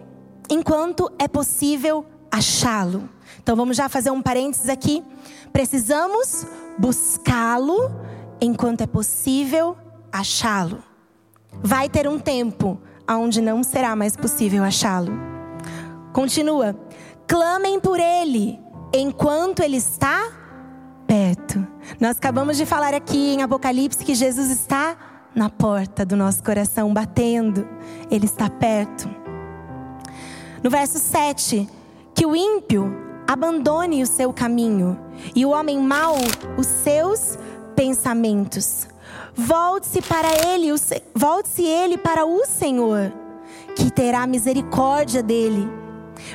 enquanto 0.49 1.11
é 1.19 1.27
possível 1.27 2.05
achá-lo. 2.31 3.09
Então 3.41 3.55
vamos 3.55 3.77
já 3.77 3.89
fazer 3.89 4.11
um 4.11 4.21
parênteses 4.21 4.69
aqui. 4.69 5.03
Precisamos 5.51 6.45
buscá-lo 6.77 7.91
enquanto 8.41 8.81
é 8.81 8.87
possível 8.87 9.77
achá-lo. 10.11 10.83
Vai 11.63 11.89
ter 11.89 12.07
um 12.07 12.19
tempo 12.19 12.79
onde 13.09 13.41
não 13.41 13.63
será 13.63 13.95
mais 13.95 14.15
possível 14.15 14.63
achá-lo. 14.63 15.11
Continua. 16.13 16.75
Clamem 17.27 17.79
por 17.79 17.99
ele 17.99 18.59
enquanto 18.93 19.61
ele 19.61 19.77
está 19.77 20.31
perto. 21.07 21.74
Nós 21.99 22.17
acabamos 22.17 22.57
de 22.57 22.65
falar 22.65 22.93
aqui 22.93 23.33
em 23.33 23.41
Apocalipse 23.41 24.03
que 24.03 24.15
Jesus 24.15 24.49
está 24.49 24.95
na 25.33 25.49
porta 25.49 26.05
do 26.05 26.15
nosso 26.15 26.43
coração, 26.43 26.93
batendo, 26.93 27.67
ele 28.09 28.25
está 28.25 28.49
perto. 28.49 29.09
No 30.63 30.69
verso 30.69 30.97
7, 30.97 31.67
que 32.13 32.25
o 32.25 32.35
ímpio 32.35 32.91
abandone 33.27 34.01
o 34.01 34.07
seu 34.07 34.31
caminho 34.31 34.97
e 35.35 35.45
o 35.45 35.49
homem 35.49 35.79
mau 35.79 36.15
os 36.57 36.65
seus 36.65 37.37
pensamentos. 37.75 38.87
Volte-se 39.35 40.01
para 40.01 40.29
ele, 40.47 40.69
volte-se 41.13 41.63
ele 41.63 41.97
para 41.97 42.25
o 42.25 42.45
Senhor, 42.45 43.11
que 43.75 43.91
terá 43.91 44.25
misericórdia 44.25 45.21
dele. 45.21 45.67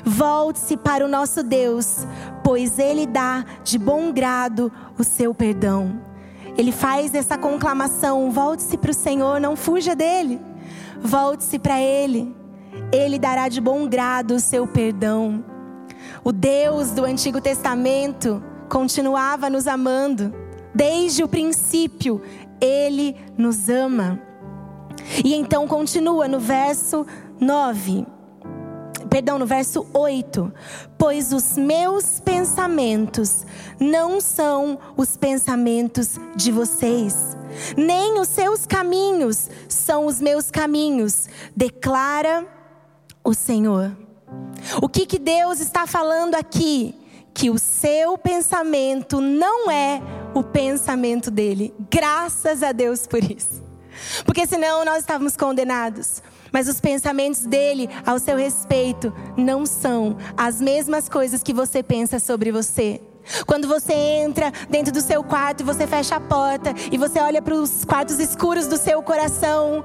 Volte-se 0.04 0.76
para 0.76 1.04
o 1.04 1.08
nosso 1.08 1.42
Deus, 1.42 2.06
pois 2.42 2.78
ele 2.78 3.06
dá 3.06 3.44
de 3.62 3.78
bom 3.78 4.12
grado 4.12 4.72
o 4.98 5.04
seu 5.04 5.34
perdão. 5.34 6.00
Ele 6.56 6.72
faz 6.72 7.14
essa 7.14 7.38
conclamação: 7.38 8.30
volte-se 8.30 8.76
para 8.76 8.90
o 8.90 8.94
Senhor, 8.94 9.40
não 9.40 9.56
fuja 9.56 9.94
dele. 9.94 10.40
Volte-se 11.00 11.58
para 11.58 11.80
ele. 11.80 12.34
Ele 12.92 13.18
dará 13.18 13.48
de 13.48 13.60
bom 13.60 13.88
grado 13.88 14.34
o 14.34 14.40
seu 14.40 14.66
perdão. 14.66 15.44
O 16.22 16.32
Deus 16.32 16.90
do 16.90 17.04
Antigo 17.04 17.40
Testamento 17.40 18.42
continuava 18.68 19.48
nos 19.48 19.66
amando. 19.66 20.34
Desde 20.74 21.24
o 21.24 21.28
princípio, 21.28 22.22
ele 22.60 23.16
nos 23.36 23.68
ama. 23.68 24.20
E 25.24 25.34
então 25.34 25.66
continua 25.66 26.28
no 26.28 26.38
verso 26.38 27.06
9 27.40 28.06
perdão, 29.10 29.38
no 29.38 29.44
verso 29.44 29.86
8: 29.92 30.52
Pois 30.96 31.32
os 31.32 31.56
meus 31.58 32.20
pensamentos 32.20 33.44
não 33.78 34.20
são 34.20 34.78
os 34.96 35.16
pensamentos 35.16 36.14
de 36.36 36.52
vocês, 36.52 37.36
nem 37.76 38.18
os 38.20 38.28
seus 38.28 38.64
caminhos 38.64 39.50
são 39.68 40.06
os 40.06 40.20
meus 40.20 40.50
caminhos, 40.50 41.28
declara 41.54 42.46
o 43.24 43.34
Senhor. 43.34 43.94
O 44.80 44.88
que, 44.88 45.04
que 45.04 45.18
Deus 45.18 45.60
está 45.60 45.86
falando 45.86 46.36
aqui? 46.36 46.94
Que 47.34 47.50
o 47.50 47.58
seu 47.58 48.16
pensamento 48.16 49.20
não 49.20 49.70
é 49.70 50.00
o 50.34 50.42
pensamento 50.42 51.30
dele. 51.30 51.74
Graças 51.90 52.62
a 52.62 52.72
Deus 52.72 53.06
por 53.06 53.22
isso. 53.22 53.62
Porque 54.24 54.46
senão 54.46 54.84
nós 54.84 54.98
estávamos 54.98 55.36
condenados. 55.36 56.22
Mas 56.52 56.68
os 56.68 56.80
pensamentos 56.80 57.46
dele 57.46 57.88
ao 58.04 58.18
seu 58.18 58.36
respeito 58.36 59.12
não 59.36 59.64
são 59.64 60.16
as 60.36 60.60
mesmas 60.60 61.08
coisas 61.08 61.42
que 61.42 61.52
você 61.52 61.82
pensa 61.82 62.18
sobre 62.18 62.50
você. 62.50 63.00
Quando 63.46 63.68
você 63.68 63.92
entra 63.92 64.52
dentro 64.68 64.92
do 64.92 65.00
seu 65.00 65.22
quarto 65.22 65.60
e 65.60 65.64
você 65.64 65.86
fecha 65.86 66.16
a 66.16 66.20
porta 66.20 66.74
e 66.90 66.96
você 66.96 67.20
olha 67.20 67.42
para 67.42 67.54
os 67.54 67.84
quartos 67.84 68.18
escuros 68.18 68.66
do 68.66 68.76
seu 68.76 69.02
coração 69.02 69.84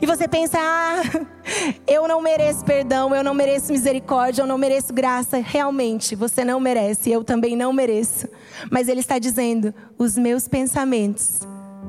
e 0.00 0.06
você 0.06 0.28
pensa: 0.28 0.58
ah, 0.60 1.02
eu 1.86 2.06
não 2.06 2.20
mereço 2.20 2.64
perdão, 2.64 3.14
eu 3.14 3.24
não 3.24 3.34
mereço 3.34 3.72
misericórdia, 3.72 4.42
eu 4.42 4.46
não 4.46 4.58
mereço 4.58 4.92
graça. 4.92 5.38
Realmente, 5.38 6.14
você 6.14 6.44
não 6.44 6.60
merece, 6.60 7.10
eu 7.10 7.24
também 7.24 7.56
não 7.56 7.72
mereço. 7.72 8.28
Mas 8.70 8.88
Ele 8.88 9.00
está 9.00 9.18
dizendo: 9.18 9.74
os 9.98 10.16
meus 10.16 10.46
pensamentos 10.46 11.40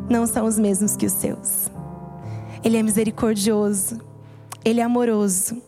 não 0.10 0.26
são 0.26 0.46
os 0.46 0.58
mesmos 0.58 0.96
que 0.96 1.06
os 1.06 1.14
seus. 1.14 1.70
Ele 2.64 2.78
é 2.78 2.84
misericordioso, 2.84 4.00
ele 4.64 4.80
é 4.80 4.84
amoroso. 4.84 5.62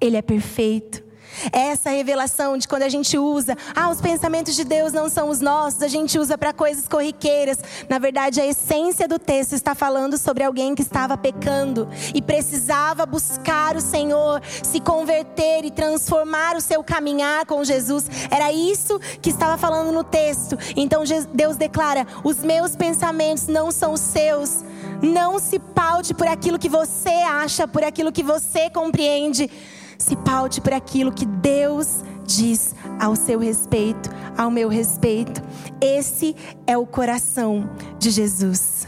Ele 0.00 0.16
é 0.16 0.22
perfeito. 0.22 1.04
É 1.52 1.68
essa 1.68 1.90
revelação 1.90 2.56
de 2.56 2.68
quando 2.68 2.82
a 2.82 2.88
gente 2.88 3.18
usa, 3.18 3.56
ah, 3.74 3.90
os 3.90 4.00
pensamentos 4.00 4.54
de 4.54 4.64
Deus 4.64 4.92
não 4.92 5.08
são 5.08 5.28
os 5.28 5.40
nossos, 5.40 5.82
a 5.82 5.88
gente 5.88 6.18
usa 6.18 6.38
para 6.38 6.52
coisas 6.52 6.86
corriqueiras. 6.86 7.58
Na 7.88 7.98
verdade, 7.98 8.40
a 8.40 8.46
essência 8.46 9.08
do 9.08 9.18
texto 9.18 9.52
está 9.52 9.74
falando 9.74 10.16
sobre 10.16 10.44
alguém 10.44 10.74
que 10.74 10.82
estava 10.82 11.16
pecando 11.16 11.88
e 12.14 12.22
precisava 12.22 13.04
buscar 13.04 13.76
o 13.76 13.80
Senhor, 13.80 14.40
se 14.62 14.80
converter 14.80 15.64
e 15.64 15.70
transformar 15.70 16.56
o 16.56 16.60
seu 16.60 16.82
caminhar 16.84 17.46
com 17.46 17.64
Jesus. 17.64 18.06
Era 18.30 18.52
isso 18.52 18.98
que 19.20 19.30
estava 19.30 19.58
falando 19.58 19.92
no 19.92 20.04
texto. 20.04 20.56
Então 20.76 21.02
Deus 21.32 21.56
declara: 21.56 22.06
os 22.22 22.38
meus 22.38 22.76
pensamentos 22.76 23.46
não 23.48 23.70
são 23.70 23.92
os 23.92 24.00
seus 24.00 24.64
não 25.02 25.38
se 25.38 25.58
paute 25.58 26.14
por 26.14 26.26
aquilo 26.26 26.58
que 26.58 26.68
você 26.68 27.10
acha, 27.10 27.66
por 27.66 27.82
aquilo 27.82 28.12
que 28.12 28.22
você 28.22 28.70
compreende. 28.70 29.50
Se 29.98 30.16
paute 30.16 30.60
por 30.60 30.72
aquilo 30.72 31.12
que 31.12 31.24
Deus 31.24 32.02
diz 32.26 32.74
ao 33.00 33.14
seu 33.14 33.38
respeito, 33.38 34.10
ao 34.36 34.50
meu 34.50 34.68
respeito. 34.68 35.42
Esse 35.80 36.34
é 36.66 36.76
o 36.76 36.86
coração 36.86 37.70
de 37.98 38.10
Jesus. 38.10 38.86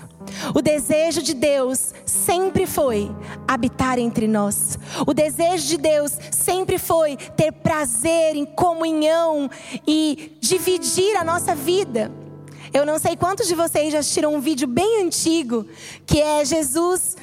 O 0.54 0.60
desejo 0.60 1.22
de 1.22 1.34
Deus 1.34 1.94
sempre 2.04 2.66
foi 2.66 3.10
habitar 3.46 3.98
entre 3.98 4.26
nós. 4.26 4.78
O 5.06 5.14
desejo 5.14 5.66
de 5.66 5.78
Deus 5.78 6.12
sempre 6.30 6.78
foi 6.78 7.16
ter 7.16 7.52
prazer 7.52 8.34
em 8.34 8.44
comunhão 8.44 9.48
e 9.86 10.36
dividir 10.40 11.16
a 11.16 11.24
nossa 11.24 11.54
vida. 11.54 12.10
Eu 12.72 12.84
não 12.84 12.98
sei 12.98 13.16
quantos 13.16 13.46
de 13.46 13.54
vocês 13.54 13.92
já 13.92 13.98
assistiram 14.00 14.34
um 14.34 14.40
vídeo 14.40 14.66
bem 14.66 15.02
antigo 15.02 15.66
que 16.06 16.20
é 16.20 16.44
Jesus 16.44 17.16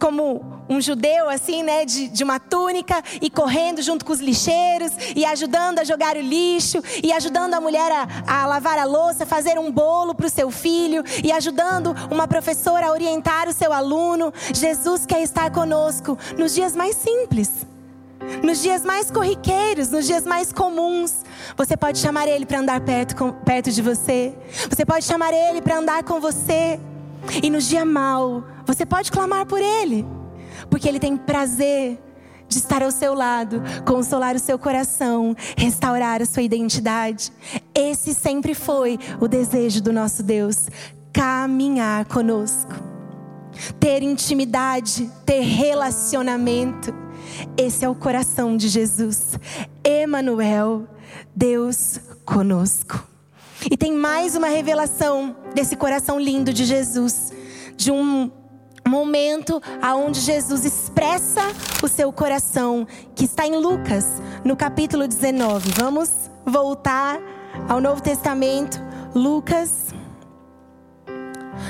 como 0.00 0.42
um 0.68 0.80
judeu, 0.80 1.28
assim, 1.28 1.62
né, 1.62 1.84
de, 1.84 2.08
de 2.08 2.24
uma 2.24 2.40
túnica, 2.40 3.02
e 3.20 3.28
correndo 3.28 3.82
junto 3.82 4.04
com 4.04 4.12
os 4.12 4.20
lixeiros, 4.20 4.92
e 5.14 5.24
ajudando 5.26 5.78
a 5.78 5.84
jogar 5.84 6.16
o 6.16 6.20
lixo, 6.20 6.82
e 7.04 7.12
ajudando 7.12 7.54
a 7.54 7.60
mulher 7.60 7.92
a, 7.92 8.08
a 8.26 8.46
lavar 8.46 8.78
a 8.78 8.84
louça, 8.84 9.26
fazer 9.26 9.58
um 9.58 9.70
bolo 9.70 10.14
para 10.14 10.26
o 10.26 10.30
seu 10.30 10.50
filho, 10.50 11.04
e 11.22 11.30
ajudando 11.30 11.94
uma 12.10 12.26
professora 12.26 12.86
a 12.86 12.92
orientar 12.92 13.46
o 13.46 13.52
seu 13.52 13.72
aluno. 13.72 14.32
Jesus 14.54 15.04
quer 15.04 15.22
estar 15.22 15.50
conosco 15.50 16.18
nos 16.38 16.54
dias 16.54 16.74
mais 16.74 16.96
simples. 16.96 17.50
Nos 18.42 18.60
dias 18.62 18.84
mais 18.84 19.10
corriqueiros, 19.10 19.90
nos 19.90 20.06
dias 20.06 20.24
mais 20.24 20.52
comuns, 20.52 21.24
você 21.56 21.76
pode 21.76 21.98
chamar 21.98 22.28
Ele 22.28 22.46
para 22.46 22.60
andar 22.60 22.80
perto, 22.80 23.16
com, 23.16 23.32
perto 23.32 23.70
de 23.70 23.82
você. 23.82 24.34
Você 24.68 24.84
pode 24.84 25.04
chamar 25.04 25.32
Ele 25.32 25.60
para 25.60 25.78
andar 25.78 26.02
com 26.04 26.20
você. 26.20 26.78
E 27.42 27.50
no 27.50 27.58
dia 27.58 27.84
mal, 27.84 28.44
você 28.66 28.86
pode 28.86 29.10
clamar 29.10 29.46
por 29.46 29.60
Ele, 29.60 30.06
porque 30.70 30.88
Ele 30.88 30.98
tem 30.98 31.16
prazer 31.16 31.98
de 32.50 32.58
estar 32.58 32.82
ao 32.82 32.90
seu 32.90 33.14
lado, 33.14 33.62
consolar 33.86 34.34
o 34.34 34.38
seu 34.38 34.58
coração, 34.58 35.36
restaurar 35.56 36.20
a 36.20 36.26
sua 36.26 36.42
identidade. 36.42 37.32
Esse 37.72 38.12
sempre 38.12 38.54
foi 38.54 38.98
o 39.20 39.28
desejo 39.28 39.80
do 39.80 39.92
nosso 39.92 40.22
Deus: 40.22 40.68
caminhar 41.12 42.04
conosco, 42.06 42.72
ter 43.78 44.02
intimidade, 44.02 45.10
ter 45.24 45.40
relacionamento. 45.40 46.92
Esse 47.56 47.84
é 47.84 47.88
o 47.88 47.94
coração 47.94 48.56
de 48.56 48.68
Jesus. 48.68 49.38
Emanuel, 49.84 50.88
Deus 51.34 52.00
conosco. 52.24 53.06
E 53.70 53.76
tem 53.76 53.92
mais 53.92 54.36
uma 54.36 54.48
revelação 54.48 55.36
desse 55.54 55.76
coração 55.76 56.18
lindo 56.18 56.52
de 56.52 56.64
Jesus, 56.64 57.32
de 57.76 57.90
um 57.90 58.30
momento 58.86 59.62
aonde 59.82 60.20
Jesus 60.20 60.64
expressa 60.64 61.42
o 61.82 61.88
seu 61.88 62.12
coração, 62.12 62.86
que 63.14 63.24
está 63.24 63.46
em 63.46 63.56
Lucas, 63.56 64.04
no 64.44 64.56
capítulo 64.56 65.06
19. 65.06 65.70
Vamos 65.72 66.10
voltar 66.44 67.20
ao 67.68 67.80
Novo 67.80 68.02
Testamento, 68.02 68.80
Lucas, 69.14 69.94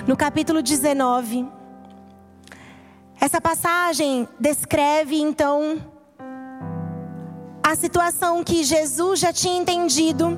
no 0.07 0.17
capítulo 0.17 0.63
19. 0.63 1.47
Essa 3.21 3.41
passagem 3.41 4.27
descreve 4.39 5.21
então 5.21 5.79
a 7.71 7.77
situação 7.77 8.43
que 8.43 8.65
Jesus 8.65 9.21
já 9.21 9.33
tinha 9.33 9.57
entendido 9.57 10.37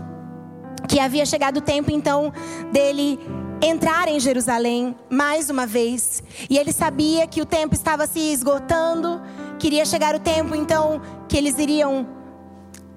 que 0.86 1.00
havia 1.00 1.24
chegado 1.24 1.56
o 1.58 1.60
tempo 1.62 1.90
então 1.90 2.30
dele 2.70 3.18
entrar 3.62 4.06
em 4.06 4.20
Jerusalém 4.20 4.94
mais 5.08 5.48
uma 5.48 5.66
vez. 5.66 6.22
E 6.50 6.58
ele 6.58 6.74
sabia 6.74 7.26
que 7.26 7.40
o 7.40 7.46
tempo 7.46 7.74
estava 7.74 8.06
se 8.06 8.18
esgotando, 8.18 9.22
queria 9.58 9.86
chegar 9.86 10.14
o 10.14 10.20
tempo 10.20 10.54
então 10.54 11.00
que 11.26 11.38
eles 11.38 11.58
iriam 11.58 12.06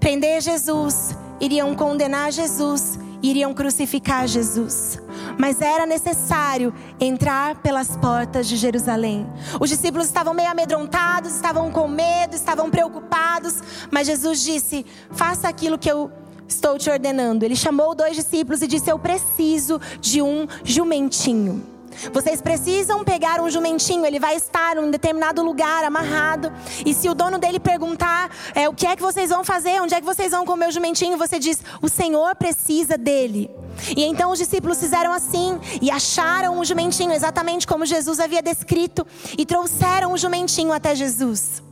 prender 0.01 0.41
Jesus, 0.41 1.15
iriam 1.39 1.73
condenar 1.73 2.29
Jesus, 2.33 2.99
iriam 3.29 3.53
crucificar 3.53 4.27
Jesus. 4.27 4.99
Mas 5.37 5.61
era 5.61 5.85
necessário 5.85 6.73
entrar 6.99 7.55
pelas 7.57 7.95
portas 7.97 8.47
de 8.47 8.55
Jerusalém. 8.55 9.27
Os 9.59 9.69
discípulos 9.69 10.07
estavam 10.07 10.33
meio 10.33 10.49
amedrontados, 10.49 11.33
estavam 11.33 11.71
com 11.71 11.87
medo, 11.87 12.35
estavam 12.35 12.69
preocupados, 12.69 13.61
mas 13.91 14.07
Jesus 14.07 14.41
disse: 14.41 14.85
"Faça 15.11 15.47
aquilo 15.47 15.77
que 15.77 15.91
eu 15.91 16.11
estou 16.47 16.77
te 16.77 16.89
ordenando. 16.89 17.43
Ele 17.43 17.55
chamou 17.55 17.95
dois 17.95 18.15
discípulos 18.15 18.61
e 18.61 18.67
disse: 18.67 18.89
Eu 18.89 18.99
preciso 18.99 19.79
de 19.99 20.21
um 20.21 20.47
jumentinho. 20.63 21.74
Vocês 22.11 22.41
precisam 22.41 23.03
pegar 23.03 23.41
um 23.41 23.49
jumentinho, 23.49 24.05
ele 24.05 24.19
vai 24.19 24.35
estar 24.35 24.77
em 24.77 24.81
um 24.81 24.91
determinado 24.91 25.43
lugar 25.43 25.83
amarrado. 25.83 26.51
E 26.85 26.93
se 26.93 27.09
o 27.09 27.13
dono 27.13 27.37
dele 27.37 27.59
perguntar 27.59 28.29
é, 28.53 28.67
o 28.67 28.73
que 28.73 28.85
é 28.85 28.95
que 28.95 29.01
vocês 29.01 29.29
vão 29.29 29.43
fazer, 29.43 29.81
onde 29.81 29.93
é 29.93 29.99
que 29.99 30.05
vocês 30.05 30.31
vão 30.31 30.45
comer 30.45 30.67
o 30.67 30.71
jumentinho, 30.71 31.17
você 31.17 31.39
diz: 31.39 31.61
O 31.81 31.89
Senhor 31.89 32.35
precisa 32.35 32.97
dele. 32.97 33.49
E 33.95 34.03
então 34.03 34.31
os 34.31 34.39
discípulos 34.39 34.79
fizeram 34.79 35.11
assim 35.11 35.59
e 35.81 35.91
acharam 35.91 36.59
o 36.59 36.65
jumentinho 36.65 37.11
exatamente 37.11 37.67
como 37.67 37.85
Jesus 37.85 38.19
havia 38.19 38.41
descrito 38.41 39.05
e 39.37 39.45
trouxeram 39.45 40.13
o 40.13 40.17
jumentinho 40.17 40.71
até 40.71 40.95
Jesus. 40.95 41.63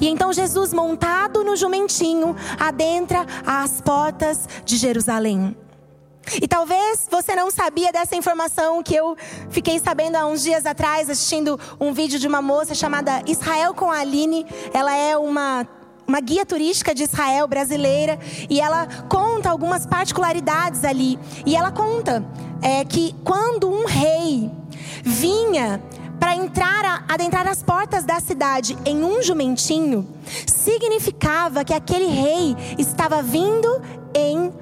E 0.00 0.08
então 0.08 0.32
Jesus, 0.32 0.72
montado 0.72 1.42
no 1.42 1.56
jumentinho, 1.56 2.36
adentra 2.58 3.26
as 3.44 3.80
portas 3.80 4.48
de 4.64 4.76
Jerusalém. 4.76 5.56
E 6.40 6.48
talvez 6.48 7.06
você 7.10 7.34
não 7.34 7.50
sabia 7.50 7.92
dessa 7.92 8.16
informação 8.16 8.82
que 8.82 8.94
eu 8.94 9.16
fiquei 9.50 9.78
sabendo 9.78 10.16
há 10.16 10.26
uns 10.26 10.42
dias 10.42 10.66
atrás, 10.66 11.08
assistindo 11.08 11.58
um 11.80 11.92
vídeo 11.92 12.18
de 12.18 12.26
uma 12.26 12.42
moça 12.42 12.74
chamada 12.74 13.22
Israel 13.26 13.74
com 13.74 13.90
a 13.90 13.98
Aline. 13.98 14.46
Ela 14.72 14.94
é 14.94 15.16
uma 15.16 15.66
uma 16.06 16.20
guia 16.20 16.46
turística 16.46 16.94
de 16.94 17.02
Israel 17.02 17.48
brasileira 17.48 18.18
e 18.48 18.60
ela 18.60 18.86
conta 19.08 19.50
algumas 19.50 19.84
particularidades 19.84 20.84
ali. 20.84 21.18
E 21.44 21.56
ela 21.56 21.72
conta 21.72 22.24
é, 22.62 22.84
que 22.84 23.14
quando 23.24 23.68
um 23.68 23.84
rei 23.84 24.50
vinha 25.02 25.82
para 26.18 26.34
entrar, 26.34 27.04
adentrar 27.08 27.46
as 27.46 27.62
portas 27.62 28.04
da 28.04 28.20
cidade 28.20 28.76
em 28.84 29.02
um 29.04 29.22
jumentinho, 29.22 30.06
significava 30.46 31.64
que 31.64 31.74
aquele 31.74 32.06
rei 32.06 32.56
estava 32.78 33.22
vindo 33.22 33.80
em. 34.14 34.52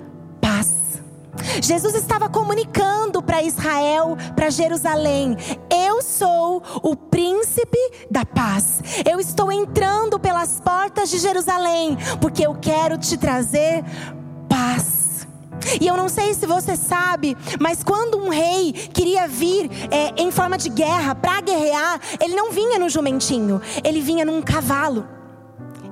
Jesus 1.62 1.94
estava 1.94 2.28
comunicando 2.28 3.22
para 3.22 3.42
Israel, 3.42 4.16
para 4.34 4.50
Jerusalém: 4.50 5.36
Eu 5.70 6.02
sou 6.02 6.62
o 6.82 6.96
príncipe 6.96 7.78
da 8.10 8.24
paz. 8.24 8.82
Eu 9.08 9.20
estou 9.20 9.50
entrando 9.50 10.18
pelas 10.18 10.60
portas 10.60 11.10
de 11.10 11.18
Jerusalém, 11.18 11.96
porque 12.20 12.46
eu 12.46 12.54
quero 12.54 12.98
te 12.98 13.16
trazer 13.16 13.84
paz. 14.48 15.26
E 15.80 15.86
eu 15.86 15.96
não 15.96 16.08
sei 16.08 16.34
se 16.34 16.46
você 16.46 16.76
sabe, 16.76 17.36
mas 17.58 17.82
quando 17.82 18.18
um 18.18 18.28
rei 18.28 18.72
queria 18.72 19.26
vir 19.26 19.70
é, 19.90 20.20
em 20.20 20.30
forma 20.30 20.58
de 20.58 20.68
guerra 20.68 21.14
para 21.14 21.40
guerrear, 21.40 22.00
ele 22.20 22.34
não 22.34 22.50
vinha 22.50 22.78
no 22.78 22.88
jumentinho, 22.88 23.60
ele 23.82 24.00
vinha 24.00 24.24
num 24.24 24.42
cavalo. 24.42 25.06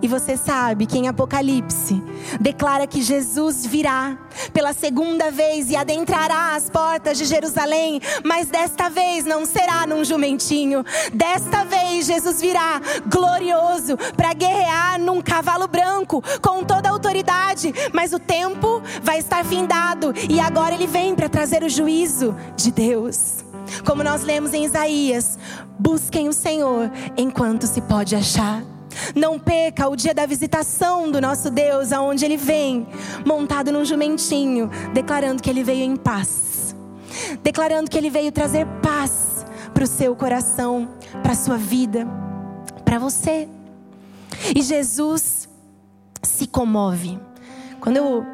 E 0.02 0.08
você 0.08 0.36
sabe 0.36 0.84
que 0.84 0.98
em 0.98 1.06
Apocalipse 1.06 2.02
declara 2.40 2.88
que 2.88 3.00
Jesus 3.00 3.64
virá 3.64 4.18
pela 4.52 4.72
segunda 4.72 5.30
vez 5.30 5.70
e 5.70 5.76
adentrará 5.76 6.56
as 6.56 6.68
portas 6.68 7.16
de 7.16 7.24
Jerusalém, 7.24 8.00
mas 8.24 8.48
desta 8.48 8.90
vez 8.90 9.24
não 9.24 9.46
será 9.46 9.86
num 9.86 10.04
jumentinho. 10.04 10.84
Desta 11.14 11.64
vez 11.64 12.06
Jesus 12.06 12.40
virá 12.40 12.80
glorioso 13.06 13.96
para 14.16 14.32
guerrear 14.32 14.98
num 14.98 15.22
cavalo 15.22 15.68
branco 15.68 16.20
com 16.40 16.64
toda 16.64 16.88
a 16.88 16.92
autoridade, 16.92 17.72
mas 17.92 18.12
o 18.12 18.18
tempo 18.18 18.82
vai 19.04 19.20
estar 19.20 19.44
findado 19.44 20.12
e 20.28 20.40
agora 20.40 20.74
ele 20.74 20.88
vem 20.88 21.14
para 21.14 21.28
trazer 21.28 21.62
o 21.62 21.68
juízo 21.68 22.34
de 22.56 22.72
Deus. 22.72 23.44
Como 23.84 24.02
nós 24.02 24.22
lemos 24.22 24.52
em 24.52 24.64
Isaías, 24.64 25.38
busquem 25.78 26.28
o 26.28 26.32
Senhor 26.32 26.90
enquanto 27.16 27.68
se 27.68 27.80
pode 27.82 28.16
achar. 28.16 28.71
Não 29.14 29.38
perca 29.38 29.88
o 29.88 29.96
dia 29.96 30.14
da 30.14 30.26
visitação 30.26 31.10
do 31.10 31.20
nosso 31.20 31.50
Deus, 31.50 31.92
aonde 31.92 32.24
ele 32.24 32.36
vem 32.36 32.86
montado 33.24 33.72
num 33.72 33.84
jumentinho, 33.84 34.70
declarando 34.92 35.42
que 35.42 35.50
ele 35.50 35.62
veio 35.62 35.82
em 35.82 35.96
paz. 35.96 36.74
Declarando 37.42 37.90
que 37.90 37.98
ele 37.98 38.10
veio 38.10 38.32
trazer 38.32 38.66
paz 38.82 39.44
para 39.72 39.84
o 39.84 39.86
seu 39.86 40.14
coração, 40.14 40.88
para 41.22 41.32
a 41.32 41.36
sua 41.36 41.56
vida, 41.56 42.06
para 42.84 42.98
você. 42.98 43.48
E 44.54 44.62
Jesus 44.62 45.48
se 46.22 46.46
comove. 46.46 47.18
Quando 47.80 47.96
eu, 47.96 48.24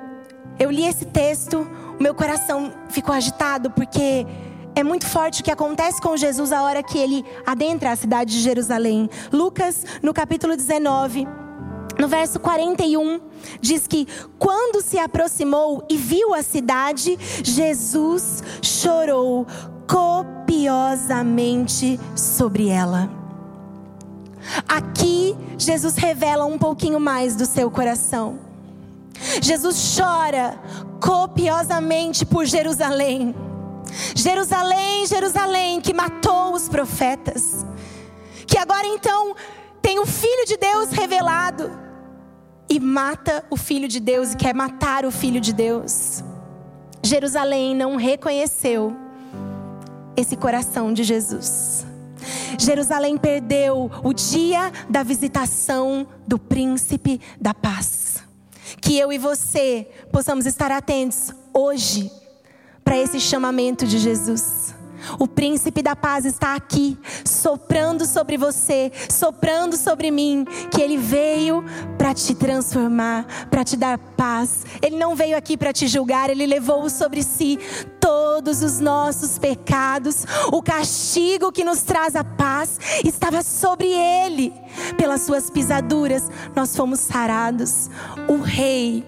eu 0.59 0.71
li 0.71 0.85
esse 0.85 1.07
texto, 1.07 1.67
o 1.99 2.03
meu 2.03 2.15
coração 2.15 2.73
ficou 2.89 3.15
agitado, 3.15 3.71
porque 3.71 4.27
é 4.79 4.85
muito 4.85 5.07
forte 5.07 5.41
o 5.41 5.45
que 5.45 5.51
acontece 5.51 6.01
com 6.01 6.17
Jesus 6.17 6.53
a 6.53 6.63
hora 6.63 6.85
que 6.85 6.97
ele 6.97 7.25
adentra 7.45 7.91
a 7.91 7.97
cidade 7.97 8.33
de 8.33 8.41
Jerusalém. 8.41 9.11
Lucas, 9.33 9.85
no 10.01 10.15
capítulo 10.15 10.57
19, 10.57 11.27
no 11.99 12.07
verso 12.07 12.39
41, 12.39 13.21
diz 13.61 13.89
que 13.89 14.07
quando 14.39 14.81
se 14.81 14.97
aproximou 14.97 15.85
e 15.91 15.97
viu 15.97 16.33
a 16.33 16.45
cidade, 16.45 17.19
Jesus 17.43 18.41
chorou 18.63 19.49
copiosamente 19.89 21.99
sobre 22.15 22.69
ela. 22.69 23.11
Aqui, 24.69 25.37
Jesus 25.59 25.97
revela 25.97 26.45
um 26.45 26.57
pouquinho 26.57 27.01
mais 27.01 27.35
do 27.35 27.47
seu 27.47 27.69
coração. 27.69 28.39
Jesus 29.43 29.99
chora 29.99 30.57
copiosamente 31.01 32.25
por 32.25 32.47
Jerusalém. 32.47 33.35
Jerusalém, 34.15 35.07
Jerusalém, 35.07 35.81
que 35.81 35.95
matou 35.95 36.55
os 36.55 36.69
profetas. 36.69 37.65
Que 38.47 38.59
agora 38.59 38.87
então 38.87 39.35
tem 39.83 39.99
o 39.99 40.07
Filho 40.07 40.47
de 40.47 40.57
Deus 40.57 40.91
revelado 40.91 41.71
e 42.69 42.79
mata 42.79 43.45
o 43.51 43.57
Filho 43.57 43.89
de 43.89 44.01
Deus 44.01 44.33
e 44.33 44.37
quer 44.37 44.55
matar 44.55 45.05
o 45.05 45.11
Filho 45.11 45.41
de 45.41 45.53
Deus. 45.53 46.23
Jerusalém 47.03 47.75
não 47.75 47.97
reconheceu 47.97 48.95
esse 50.17 50.37
coração 50.37 50.93
de 50.93 51.05
Jesus. 51.05 51.87
Jerusalém 52.59 53.17
perdeu 53.17 53.91
o 54.03 54.13
dia 54.13 54.73
da 54.91 55.03
visitação 55.03 56.07
do 56.27 56.39
príncipe 56.39 57.21
da 57.41 57.55
paz. 57.55 58.23
Que 58.81 58.99
eu 58.99 59.13
e 59.13 59.19
você 59.19 59.89
possamos 60.13 60.45
estar 60.45 60.71
atentos 60.71 61.33
hoje 61.55 62.11
para 62.89 62.97
esse 62.97 63.21
chamamento 63.21 63.87
de 63.87 63.99
Jesus. 63.99 64.75
O 65.19 65.29
príncipe 65.29 65.83
da 65.83 65.95
paz 65.95 66.25
está 66.25 66.55
aqui, 66.55 66.97
soprando 67.23 68.07
sobre 68.07 68.39
você, 68.39 68.91
soprando 69.11 69.77
sobre 69.77 70.11
mim, 70.11 70.47
que 70.71 70.81
ele 70.81 70.97
veio 70.97 71.63
para 71.99 72.15
te 72.15 72.35
transformar, 72.35 73.27
para 73.51 73.63
te 73.63 73.77
dar 73.77 73.99
paz. 73.99 74.65
Ele 74.81 74.97
não 74.97 75.15
veio 75.15 75.37
aqui 75.37 75.55
para 75.55 75.71
te 75.71 75.87
julgar, 75.87 76.31
ele 76.31 76.47
levou 76.47 76.89
sobre 76.89 77.23
si 77.23 77.59
todos 78.01 78.63
os 78.63 78.81
nossos 78.81 79.39
pecados. 79.39 80.25
O 80.51 80.63
castigo 80.63 81.53
que 81.53 81.65
nos 81.65 81.83
traz 81.83 82.17
a 82.17 82.25
paz 82.25 82.79
estava 83.05 83.43
sobre 83.43 83.89
ele. 83.89 84.51
Pelas 84.97 85.21
suas 85.21 85.51
pisaduras 85.51 86.31
nós 86.57 86.75
fomos 86.75 87.01
sarados. 87.01 87.91
O 88.27 88.39
rei 88.39 89.05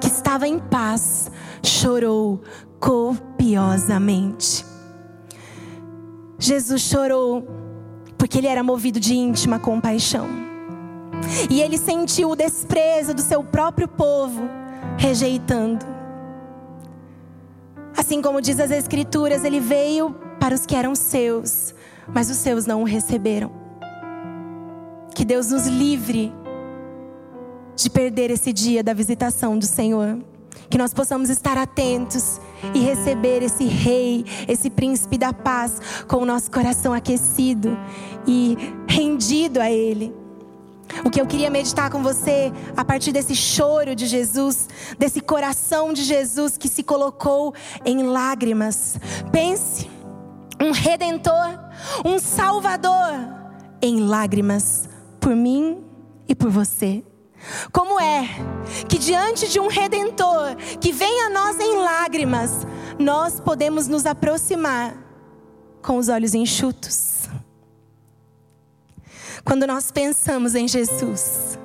que 0.00 0.08
estava 0.08 0.48
em 0.48 0.58
paz 0.58 1.30
chorou 1.62 2.42
copiosamente. 2.80 4.64
Jesus 6.38 6.82
chorou 6.82 7.46
porque 8.18 8.38
ele 8.38 8.46
era 8.46 8.62
movido 8.62 8.98
de 8.98 9.14
íntima 9.14 9.58
compaixão. 9.58 10.26
E 11.50 11.60
ele 11.60 11.78
sentiu 11.78 12.30
o 12.30 12.36
desprezo 12.36 13.14
do 13.14 13.20
seu 13.20 13.42
próprio 13.42 13.88
povo, 13.88 14.42
rejeitando. 14.96 15.84
Assim 17.96 18.20
como 18.20 18.40
diz 18.40 18.60
as 18.60 18.70
Escrituras, 18.70 19.44
ele 19.44 19.60
veio 19.60 20.14
para 20.38 20.54
os 20.54 20.66
que 20.66 20.76
eram 20.76 20.94
seus, 20.94 21.74
mas 22.06 22.30
os 22.30 22.36
seus 22.36 22.66
não 22.66 22.82
o 22.82 22.84
receberam. 22.84 23.50
Que 25.14 25.24
Deus 25.24 25.50
nos 25.50 25.66
livre 25.66 26.32
de 27.74 27.88
perder 27.88 28.30
esse 28.30 28.52
dia 28.52 28.82
da 28.82 28.92
visitação 28.92 29.58
do 29.58 29.66
Senhor. 29.66 30.18
Que 30.68 30.78
nós 30.78 30.92
possamos 30.92 31.30
estar 31.30 31.56
atentos 31.56 32.40
e 32.74 32.80
receber 32.80 33.42
esse 33.42 33.64
rei, 33.64 34.24
esse 34.48 34.70
príncipe 34.70 35.18
da 35.18 35.32
paz, 35.32 35.80
com 36.06 36.18
o 36.18 36.26
nosso 36.26 36.50
coração 36.50 36.92
aquecido 36.92 37.76
e 38.26 38.56
rendido 38.88 39.60
a 39.60 39.70
Ele. 39.70 40.14
O 41.04 41.10
que 41.10 41.20
eu 41.20 41.26
queria 41.26 41.50
meditar 41.50 41.90
com 41.90 42.02
você 42.02 42.52
a 42.76 42.84
partir 42.84 43.12
desse 43.12 43.34
choro 43.34 43.94
de 43.94 44.06
Jesus, 44.06 44.68
desse 44.98 45.20
coração 45.20 45.92
de 45.92 46.02
Jesus 46.02 46.56
que 46.56 46.68
se 46.68 46.82
colocou 46.82 47.54
em 47.84 48.02
lágrimas. 48.04 48.96
Pense, 49.32 49.90
um 50.60 50.70
redentor, 50.70 51.58
um 52.04 52.18
salvador 52.18 53.12
em 53.82 54.00
lágrimas 54.00 54.88
por 55.20 55.34
mim 55.34 55.84
e 56.28 56.34
por 56.34 56.50
você. 56.50 57.04
Como 57.72 58.00
é 58.00 58.28
que 58.88 58.98
diante 58.98 59.48
de 59.48 59.60
um 59.60 59.68
redentor 59.68 60.56
que 60.80 60.92
vem 60.92 61.22
a 61.22 61.30
nós 61.30 61.58
em 61.58 61.76
lágrimas, 61.76 62.66
nós 62.98 63.40
podemos 63.40 63.86
nos 63.86 64.06
aproximar 64.06 64.96
com 65.82 65.96
os 65.96 66.08
olhos 66.08 66.34
enxutos? 66.34 67.28
Quando 69.44 69.66
nós 69.66 69.92
pensamos 69.92 70.54
em 70.54 70.66
Jesus, 70.66 71.58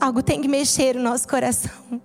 algo 0.00 0.22
tem 0.22 0.40
que 0.40 0.48
mexer 0.48 0.96
no 0.96 1.02
nosso 1.02 1.28
coração. 1.28 2.00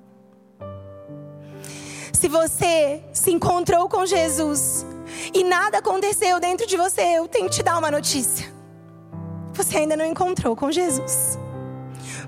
Se 2.13 2.27
você 2.27 3.03
se 3.11 3.31
encontrou 3.31 3.89
com 3.89 4.05
Jesus 4.05 4.85
e 5.33 5.43
nada 5.43 5.79
aconteceu 5.79 6.39
dentro 6.39 6.67
de 6.67 6.77
você, 6.77 7.01
eu 7.17 7.27
tenho 7.27 7.49
que 7.49 7.55
te 7.55 7.63
dar 7.63 7.77
uma 7.77 7.89
notícia. 7.89 8.53
Você 9.53 9.77
ainda 9.77 9.95
não 9.95 10.05
encontrou 10.05 10.55
com 10.55 10.71
Jesus. 10.71 11.37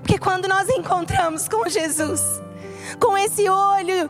Porque 0.08 0.18
quando 0.18 0.48
nós 0.48 0.66
encontramos 0.70 1.46
com 1.48 1.68
Jesus, 1.68 2.22
com 2.98 3.14
esse 3.18 3.46
olho 3.46 4.08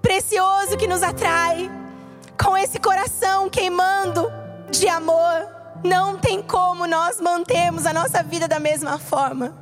precioso 0.00 0.78
que 0.78 0.86
nos 0.86 1.02
atrai, 1.02 1.70
com 2.42 2.56
esse 2.56 2.80
coração 2.80 3.50
queimando 3.50 4.32
de 4.70 4.88
amor, 4.88 5.46
não 5.84 6.16
tem 6.16 6.40
como 6.40 6.86
nós 6.86 7.20
mantermos 7.20 7.84
a 7.84 7.92
nossa 7.92 8.22
vida 8.22 8.48
da 8.48 8.58
mesma 8.58 8.98
forma. 8.98 9.54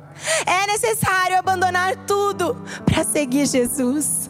É 0.45 0.65
necessário 0.65 1.37
abandonar 1.37 1.93
tudo 2.07 2.55
para 2.85 3.03
seguir 3.03 3.45
Jesus. 3.45 4.29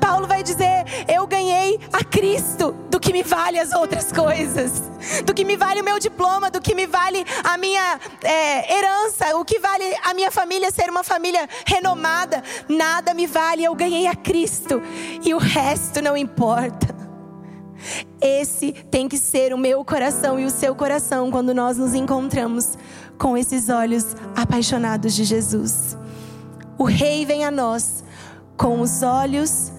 Paulo 0.00 0.26
vai 0.26 0.42
dizer: 0.42 0.84
Eu 1.08 1.26
ganhei 1.26 1.78
a 1.92 2.04
Cristo, 2.04 2.72
do 2.90 2.98
que 2.98 3.12
me 3.12 3.22
vale 3.22 3.58
as 3.58 3.72
outras 3.72 4.12
coisas, 4.12 4.82
do 5.24 5.34
que 5.34 5.44
me 5.44 5.56
vale 5.56 5.80
o 5.80 5.84
meu 5.84 5.98
diploma, 5.98 6.50
do 6.50 6.60
que 6.60 6.74
me 6.74 6.86
vale 6.86 7.24
a 7.44 7.56
minha 7.56 8.00
é, 8.22 8.76
herança, 8.76 9.36
o 9.36 9.44
que 9.44 9.58
vale 9.58 9.84
a 10.04 10.14
minha 10.14 10.30
família 10.30 10.70
ser 10.70 10.90
uma 10.90 11.02
família 11.02 11.48
renomada. 11.66 12.42
Nada 12.68 13.14
me 13.14 13.26
vale, 13.26 13.64
eu 13.64 13.74
ganhei 13.74 14.06
a 14.06 14.14
Cristo 14.14 14.82
e 15.24 15.34
o 15.34 15.38
resto 15.38 16.02
não 16.02 16.16
importa. 16.16 16.98
Esse 18.20 18.72
tem 18.72 19.08
que 19.08 19.16
ser 19.16 19.54
o 19.54 19.58
meu 19.58 19.84
coração 19.84 20.38
e 20.38 20.44
o 20.44 20.50
seu 20.50 20.74
coração 20.74 21.30
quando 21.30 21.54
nós 21.54 21.76
nos 21.76 21.94
encontramos 21.94 22.76
com 23.16 23.36
esses 23.36 23.68
olhos 23.68 24.16
apaixonados 24.34 25.14
de 25.14 25.24
Jesus. 25.24 25.96
O 26.76 26.84
Rei 26.84 27.24
vem 27.24 27.44
a 27.44 27.50
nós 27.50 27.97
com 28.58 28.80
os 28.80 29.02
olhos 29.02 29.72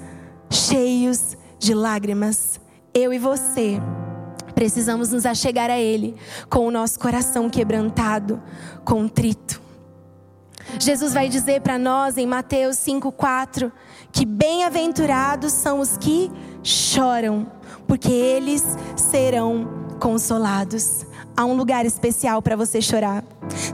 cheios 0.49 1.37
de 1.59 1.73
lágrimas. 1.73 2.59
Eu 2.93 3.13
e 3.13 3.19
você 3.19 3.79
precisamos 4.55 5.11
nos 5.11 5.25
achegar 5.25 5.69
a 5.69 5.77
Ele 5.77 6.15
com 6.49 6.65
o 6.65 6.71
nosso 6.71 6.97
coração 6.97 7.49
quebrantado, 7.49 8.41
contrito. 8.83 9.61
Jesus 10.79 11.13
vai 11.13 11.27
dizer 11.27 11.61
para 11.61 11.77
nós 11.77 12.17
em 12.17 12.25
Mateus 12.25 12.77
5,4 12.77 13.71
que 14.11 14.25
bem-aventurados 14.25 15.51
são 15.51 15.79
os 15.79 15.97
que 15.97 16.31
choram, 16.63 17.51
porque 17.87 18.11
eles 18.11 18.63
serão 18.95 19.67
consolados 19.99 21.05
há 21.35 21.45
um 21.45 21.53
lugar 21.53 21.85
especial 21.85 22.41
para 22.41 22.55
você 22.55 22.81
chorar. 22.81 23.23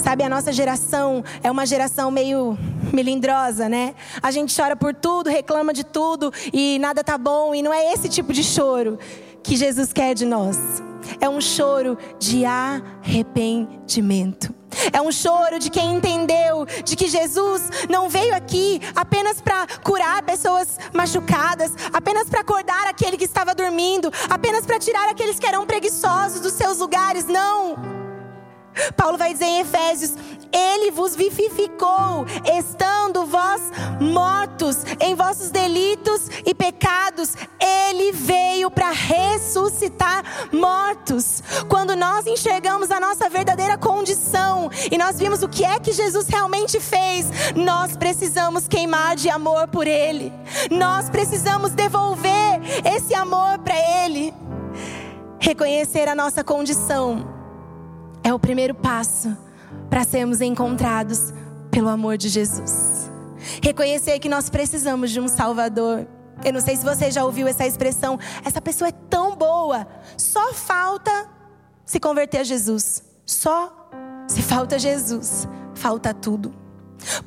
Sabe, 0.02 0.24
a 0.24 0.30
nossa 0.30 0.52
geração 0.52 1.24
é 1.44 1.50
uma 1.50 1.66
geração 1.66 2.12
meio 2.12 2.58
melindrosa, 2.94 3.68
né? 3.68 3.96
A 4.22 4.32
gente 4.32 4.56
chora 4.56 4.76
por 4.76 4.94
tudo, 4.94 5.30
reclama 5.30 5.74
de 5.74 5.84
tudo 5.84 6.32
e 6.54 6.78
nada 6.80 7.04
tá 7.04 7.18
bom, 7.18 7.54
e 7.54 7.62
não 7.62 7.74
é 7.74 7.94
esse 7.94 8.08
tipo 8.08 8.32
de 8.32 8.44
choro 8.44 8.98
que 9.46 9.56
Jesus 9.56 9.94
quer 9.94 10.14
de 10.16 10.26
nós. 10.26 10.58
É 11.22 11.30
um 11.30 11.40
choro 11.40 11.96
de 12.20 12.44
arrependimento. 12.46 14.54
É 14.92 15.00
um 15.00 15.12
choro 15.12 15.60
de 15.60 15.70
quem 15.70 15.96
entendeu 15.96 16.66
de 16.84 16.96
que 16.96 17.08
Jesus 17.08 17.62
não 17.88 18.10
veio 18.10 18.36
aqui 18.36 18.82
apenas 18.96 19.40
para 19.40 19.68
curar 19.84 20.24
pessoas 20.24 20.80
machucadas, 20.92 21.72
apenas 21.94 22.28
para 22.28 22.42
acordar 22.42 22.88
aquele 22.88 23.18
que 23.18 23.24
estava 23.24 23.54
dormindo, 23.54 24.12
apenas 24.30 24.66
para 24.66 24.80
tirar 24.80 25.08
aqueles 25.10 25.40
que 25.40 25.46
eram 25.46 25.64
preguiçosos 25.66 26.42
dos 26.42 26.54
seus 26.54 26.80
lugares. 26.80 27.26
Não. 27.26 27.76
Paulo 28.98 29.18
vai 29.18 29.32
dizer 29.32 29.46
em 29.46 29.62
Efésios: 29.62 30.16
Ele 30.52 30.92
vos 30.92 31.16
vivificou, 31.16 32.26
estando 32.58 33.26
vós 33.26 33.62
mortos 34.00 34.78
em 35.00 35.16
vossos 35.16 35.50
delitos 35.50 36.30
e 36.46 36.54
pecados. 36.54 37.34
Ele 37.60 38.12
veio 38.12 38.70
para 38.70 38.92
ressuscitar 38.92 40.24
mortos. 40.52 41.42
Quando 41.68 41.96
nós 41.96 42.26
enxergamos 42.28 42.92
a 42.92 43.00
nossa 43.00 43.30
verdadeira 43.30 43.78
condição 43.78 44.70
e 44.92 44.98
nós 44.98 45.20
vimos 45.20 45.44
o 45.44 45.50
que 45.50 45.64
é 45.64 45.80
que 45.80 45.92
Jesus 45.92 46.28
realmente 46.28 46.80
fez, 46.80 47.28
nós 47.56 47.96
precisamos 47.96 48.68
queimar 48.68 49.16
de 49.16 49.30
amor 49.30 49.68
por 49.68 49.88
Ele. 49.88 50.32
Nós 50.70 51.10
precisamos 51.10 51.72
devolver 51.72 52.62
esse 52.86 53.14
amor 53.14 53.60
para 53.60 53.76
Ele. 54.04 54.34
Reconhecer 55.40 56.08
a 56.08 56.16
nossa 56.16 56.44
condição 56.44 57.28
é 58.24 58.34
o 58.34 58.40
primeiro 58.40 58.74
passo 58.74 59.45
para 59.96 60.04
sermos 60.04 60.42
encontrados 60.42 61.34
pelo 61.72 61.88
amor 61.88 62.18
de 62.18 62.28
Jesus. 62.28 63.10
Reconhecer 63.64 64.20
que 64.20 64.28
nós 64.28 64.50
precisamos 64.50 65.10
de 65.10 65.22
um 65.22 65.28
Salvador. 65.30 66.06
Eu 66.44 66.52
não 66.52 66.60
sei 66.60 66.76
se 66.76 66.84
você 66.84 67.10
já 67.10 67.24
ouviu 67.24 67.48
essa 67.48 67.66
expressão. 67.66 68.20
Essa 68.44 68.60
pessoa 68.60 68.90
é 68.90 68.92
tão 68.92 69.38
boa, 69.38 69.88
só 70.18 70.54
falta 70.54 71.30
se 71.86 71.98
converter 71.98 72.40
a 72.40 72.44
Jesus. 72.44 73.06
Só 73.26 73.90
se 74.28 74.42
falta 74.42 74.78
Jesus, 74.78 75.48
falta 75.74 76.14
tudo. 76.14 76.54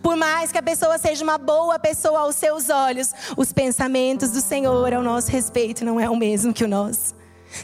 Por 0.02 0.14
mais 0.14 0.52
que 0.52 0.58
a 0.58 0.62
pessoa 0.62 0.98
seja 0.98 1.24
uma 1.24 1.38
boa 1.38 1.78
pessoa 1.78 2.20
aos 2.20 2.36
seus 2.36 2.68
olhos, 2.68 3.14
os 3.34 3.50
pensamentos 3.50 4.32
do 4.32 4.42
Senhor 4.42 4.92
ao 4.92 5.02
nosso 5.02 5.30
respeito 5.30 5.86
não 5.86 5.98
é 5.98 6.10
o 6.10 6.16
mesmo 6.16 6.52
que 6.52 6.64
o 6.64 6.68
nosso. 6.68 7.14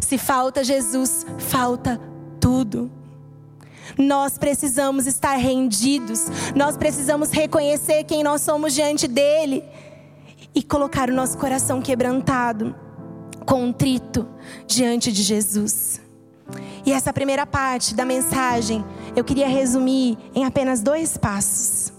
Se 0.01 0.17
falta 0.17 0.65
Jesus, 0.65 1.27
falta 1.39 2.01
tudo. 2.41 3.04
Nós 3.99 4.39
precisamos 4.39 5.07
estar 5.07 5.37
rendidos, 5.37 6.27
nós 6.55 6.77
precisamos 6.77 7.31
reconhecer 7.31 8.05
quem 8.05 8.23
nós 8.23 8.43
somos 8.43 8.75
diante 8.75 9.07
dEle 9.07 9.65
e 10.55 10.63
colocar 10.63 11.11
o 11.11 11.15
nosso 11.15 11.37
coração 11.39 11.81
quebrantado, 11.81 12.75
contrito 13.45 14.29
diante 14.67 15.13
de 15.13 15.23
Jesus. 15.23 16.01
E 16.85 16.93
essa 16.93 17.13
primeira 17.13 17.47
parte 17.47 17.95
da 17.95 18.05
mensagem 18.05 18.85
eu 19.17 19.25
queria 19.25 19.49
resumir 19.49 20.19
em 20.35 20.45
apenas 20.45 20.81
dois 20.81 21.17
passos. 21.17 21.93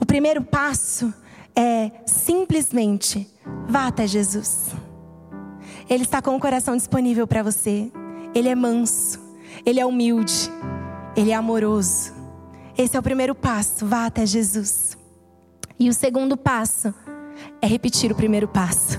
O 0.00 0.06
primeiro 0.06 0.42
passo 0.42 1.12
é 1.54 1.90
simplesmente 2.06 3.28
vá 3.68 3.86
até 3.86 4.06
Jesus. 4.06 4.70
Ele 5.88 6.02
está 6.02 6.22
com 6.22 6.34
o 6.34 6.40
coração 6.40 6.76
disponível 6.76 7.26
para 7.26 7.42
você. 7.42 7.90
Ele 8.34 8.48
é 8.48 8.54
manso, 8.54 9.20
ele 9.64 9.78
é 9.78 9.86
humilde, 9.86 10.50
ele 11.16 11.30
é 11.30 11.34
amoroso. 11.34 12.12
Esse 12.76 12.96
é 12.96 13.00
o 13.00 13.02
primeiro 13.02 13.34
passo, 13.34 13.86
vá 13.86 14.06
até 14.06 14.26
Jesus. 14.26 14.96
E 15.78 15.88
o 15.88 15.92
segundo 15.92 16.36
passo 16.36 16.94
é 17.60 17.66
repetir 17.66 18.10
o 18.12 18.14
primeiro 18.14 18.48
passo. 18.48 18.98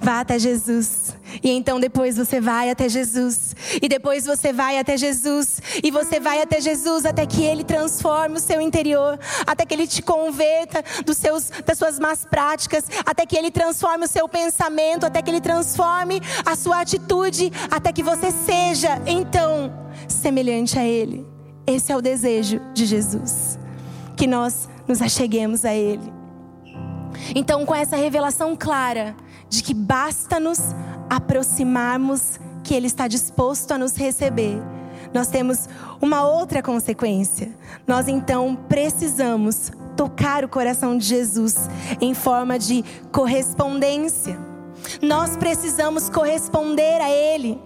Vá 0.00 0.20
até 0.20 0.38
Jesus. 0.38 1.14
E 1.42 1.50
então 1.50 1.78
depois 1.78 2.16
você 2.16 2.40
vai 2.40 2.70
até 2.70 2.88
Jesus. 2.88 3.54
E 3.80 3.88
depois 3.88 4.24
você 4.24 4.52
vai 4.52 4.78
até 4.78 4.96
Jesus. 4.96 5.60
E 5.82 5.90
você 5.90 6.18
vai 6.20 6.42
até 6.42 6.60
Jesus 6.60 7.04
até 7.04 7.26
que 7.26 7.42
Ele 7.44 7.64
transforme 7.64 8.36
o 8.36 8.40
seu 8.40 8.60
interior. 8.60 9.18
Até 9.46 9.64
que 9.64 9.74
Ele 9.74 9.86
te 9.86 10.02
converta 10.02 10.82
dos 11.04 11.16
seus, 11.16 11.50
das 11.64 11.78
suas 11.78 11.98
más 11.98 12.24
práticas. 12.24 12.84
Até 13.04 13.26
que 13.26 13.36
Ele 13.36 13.50
transforme 13.50 14.04
o 14.04 14.08
seu 14.08 14.28
pensamento. 14.28 15.04
Até 15.04 15.22
que 15.22 15.30
Ele 15.30 15.40
transforme 15.40 16.20
a 16.44 16.56
sua 16.56 16.80
atitude. 16.80 17.52
Até 17.70 17.92
que 17.92 18.02
você 18.02 18.30
seja, 18.30 19.00
então, 19.06 19.72
semelhante 20.08 20.78
a 20.78 20.84
Ele. 20.84 21.26
Esse 21.66 21.92
é 21.92 21.96
o 21.96 22.00
desejo 22.02 22.60
de 22.74 22.86
Jesus. 22.86 23.58
Que 24.16 24.26
nós 24.26 24.68
nos 24.88 25.00
acheguemos 25.00 25.64
a 25.64 25.72
Ele. 25.72 26.20
Então, 27.34 27.64
com 27.64 27.74
essa 27.74 27.96
revelação 27.96 28.56
clara 28.56 29.14
de 29.48 29.62
que 29.62 29.74
basta-nos 29.74 30.60
aproximarmos, 31.10 32.40
que 32.62 32.74
Ele 32.74 32.86
está 32.86 33.08
disposto 33.08 33.72
a 33.72 33.78
nos 33.78 33.96
receber, 33.96 34.62
nós 35.12 35.26
temos 35.26 35.68
uma 36.00 36.24
outra 36.24 36.62
consequência. 36.62 37.50
Nós 37.86 38.06
então 38.06 38.56
precisamos 38.68 39.72
tocar 39.96 40.44
o 40.44 40.48
coração 40.48 40.96
de 40.96 41.04
Jesus 41.04 41.56
em 42.00 42.14
forma 42.14 42.58
de 42.58 42.84
correspondência. 43.10 44.38
Nós 45.02 45.36
precisamos 45.36 46.08
corresponder 46.08 47.00
a 47.00 47.10
Ele. 47.10 47.60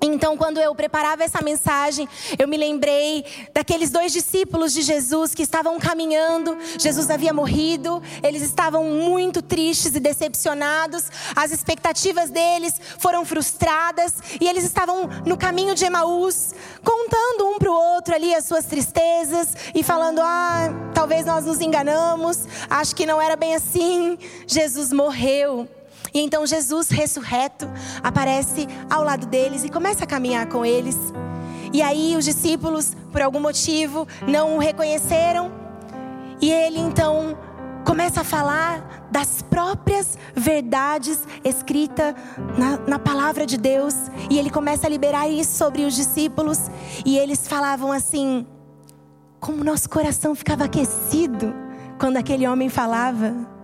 Então, 0.00 0.36
quando 0.36 0.58
eu 0.60 0.74
preparava 0.74 1.24
essa 1.24 1.42
mensagem, 1.42 2.08
eu 2.38 2.46
me 2.46 2.56
lembrei 2.56 3.24
daqueles 3.52 3.90
dois 3.90 4.12
discípulos 4.12 4.72
de 4.72 4.82
Jesus 4.82 5.34
que 5.34 5.42
estavam 5.42 5.78
caminhando. 5.78 6.56
Jesus 6.78 7.10
havia 7.10 7.32
morrido, 7.32 8.00
eles 8.22 8.42
estavam 8.42 8.84
muito 8.84 9.42
tristes 9.42 9.96
e 9.96 10.00
decepcionados. 10.00 11.10
As 11.34 11.50
expectativas 11.50 12.30
deles 12.30 12.74
foram 12.98 13.24
frustradas 13.24 14.14
e 14.40 14.46
eles 14.46 14.64
estavam 14.64 15.08
no 15.26 15.36
caminho 15.36 15.74
de 15.74 15.84
Emaús, 15.84 16.54
contando 16.84 17.48
um 17.48 17.58
para 17.58 17.70
o 17.70 17.74
outro 17.74 18.14
ali 18.14 18.34
as 18.34 18.44
suas 18.44 18.66
tristezas 18.66 19.48
e 19.74 19.82
falando: 19.82 20.20
"Ah, 20.22 20.68
talvez 20.94 21.26
nós 21.26 21.44
nos 21.44 21.60
enganamos, 21.60 22.38
acho 22.70 22.94
que 22.94 23.04
não 23.04 23.20
era 23.20 23.34
bem 23.34 23.54
assim. 23.54 24.16
Jesus 24.46 24.92
morreu." 24.92 25.68
E 26.12 26.20
então 26.20 26.46
Jesus 26.46 26.88
ressurreto 26.88 27.68
aparece 28.02 28.66
ao 28.90 29.02
lado 29.02 29.26
deles 29.26 29.64
e 29.64 29.68
começa 29.68 30.04
a 30.04 30.06
caminhar 30.06 30.46
com 30.46 30.64
eles. 30.64 30.96
E 31.72 31.82
aí 31.82 32.16
os 32.16 32.24
discípulos, 32.24 32.96
por 33.12 33.20
algum 33.20 33.40
motivo, 33.40 34.06
não 34.26 34.56
o 34.56 34.58
reconheceram. 34.58 35.50
E 36.40 36.50
ele 36.50 36.78
então 36.78 37.36
começa 37.84 38.20
a 38.20 38.24
falar 38.24 39.08
das 39.10 39.42
próprias 39.42 40.18
verdades 40.34 41.18
escritas 41.44 42.14
na, 42.56 42.78
na, 42.86 42.98
palavra 42.98 43.46
de 43.46 43.56
Deus. 43.56 43.94
E 44.30 44.38
ele 44.38 44.50
começa 44.50 44.86
a 44.86 44.90
liberar 44.90 45.28
isso 45.28 45.56
sobre 45.56 45.84
os 45.84 45.94
discípulos. 45.94 46.70
E 47.04 47.18
eles 47.18 47.46
falavam 47.46 47.92
assim: 47.92 48.46
como 49.40 49.64
nosso 49.64 49.88
coração 49.88 50.34
ficava 50.34 50.64
aquecido 50.64 51.54
quando 51.98 52.16
aquele 52.16 52.46
homem 52.46 52.68
falava. 52.68 53.57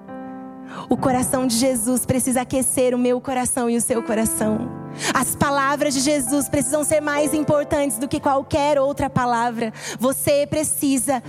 O 0.88 0.96
coração 0.96 1.46
de 1.46 1.56
Jesus 1.56 2.04
precisa 2.04 2.42
aquecer 2.42 2.94
o 2.94 2.98
meu 2.98 3.20
coração 3.20 3.68
e 3.68 3.76
o 3.76 3.80
seu 3.80 4.02
coração. 4.02 4.68
As 5.12 5.34
palavras 5.34 5.94
de 5.94 6.00
Jesus 6.00 6.48
precisam 6.48 6.84
ser 6.84 7.00
mais 7.00 7.34
importantes 7.34 7.98
do 7.98 8.08
que 8.08 8.20
qualquer 8.20 8.78
outra 8.78 9.10
palavra. 9.10 9.72
Você 9.98 10.46
precisa 10.46 11.22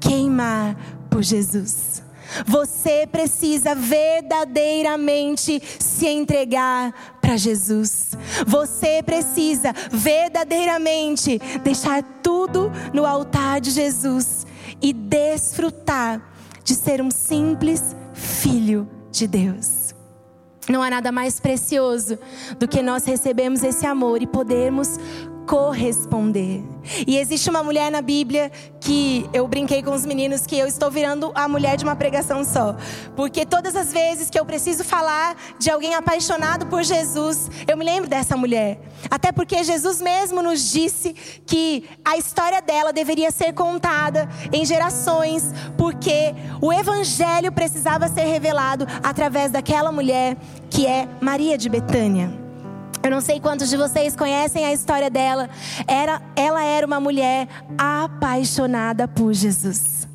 queimar 0.00 0.76
por 1.10 1.22
Jesus. 1.22 2.02
Você 2.46 3.08
precisa 3.10 3.74
verdadeiramente 3.74 5.62
se 5.78 6.06
entregar 6.06 7.18
para 7.20 7.36
Jesus. 7.36 8.10
Você 8.46 9.02
precisa 9.02 9.72
verdadeiramente 9.90 11.40
deixar 11.62 12.02
tudo 12.22 12.70
no 12.92 13.06
altar 13.06 13.60
de 13.60 13.70
Jesus 13.70 14.46
e 14.80 14.92
desfrutar 14.92 16.20
de 16.62 16.74
ser 16.74 17.00
um 17.00 17.10
simples 17.10 17.96
filho 18.38 18.88
de 19.10 19.26
Deus. 19.26 19.94
Não 20.68 20.82
há 20.82 20.90
nada 20.90 21.10
mais 21.10 21.40
precioso 21.40 22.18
do 22.58 22.68
que 22.68 22.82
nós 22.82 23.04
recebemos 23.04 23.64
esse 23.64 23.84
amor 23.84 24.22
e 24.22 24.26
podermos 24.26 24.98
corresponder. 25.48 26.62
E 27.06 27.16
existe 27.16 27.48
uma 27.48 27.62
mulher 27.62 27.90
na 27.90 28.02
Bíblia 28.02 28.52
que 28.78 29.28
eu 29.32 29.48
brinquei 29.48 29.82
com 29.82 29.92
os 29.92 30.04
meninos 30.04 30.46
que 30.46 30.58
eu 30.58 30.66
estou 30.66 30.90
virando 30.90 31.32
a 31.34 31.48
mulher 31.48 31.78
de 31.78 31.84
uma 31.84 31.96
pregação 31.96 32.44
só. 32.44 32.76
Porque 33.16 33.46
todas 33.46 33.74
as 33.74 33.90
vezes 33.90 34.28
que 34.28 34.38
eu 34.38 34.44
preciso 34.44 34.84
falar 34.84 35.34
de 35.58 35.70
alguém 35.70 35.94
apaixonado 35.94 36.66
por 36.66 36.82
Jesus, 36.82 37.50
eu 37.66 37.78
me 37.78 37.84
lembro 37.84 38.10
dessa 38.10 38.36
mulher. 38.36 38.78
Até 39.10 39.32
porque 39.32 39.64
Jesus 39.64 40.02
mesmo 40.02 40.42
nos 40.42 40.70
disse 40.70 41.14
que 41.46 41.88
a 42.04 42.18
história 42.18 42.60
dela 42.60 42.92
deveria 42.92 43.30
ser 43.30 43.54
contada 43.54 44.28
em 44.52 44.66
gerações, 44.66 45.50
porque 45.78 46.34
o 46.60 46.70
evangelho 46.70 47.50
precisava 47.50 48.06
ser 48.08 48.24
revelado 48.24 48.86
através 49.02 49.50
daquela 49.50 49.90
mulher 49.90 50.36
que 50.68 50.86
é 50.86 51.08
Maria 51.22 51.56
de 51.56 51.70
Betânia. 51.70 52.47
Eu 53.02 53.10
não 53.10 53.20
sei 53.20 53.40
quantos 53.40 53.68
de 53.68 53.76
vocês 53.76 54.16
conhecem 54.16 54.64
a 54.64 54.72
história 54.72 55.08
dela. 55.08 55.48
Era, 55.86 56.20
ela 56.34 56.62
era 56.62 56.86
uma 56.86 57.00
mulher 57.00 57.48
apaixonada 57.76 59.06
por 59.06 59.32
Jesus. 59.32 60.08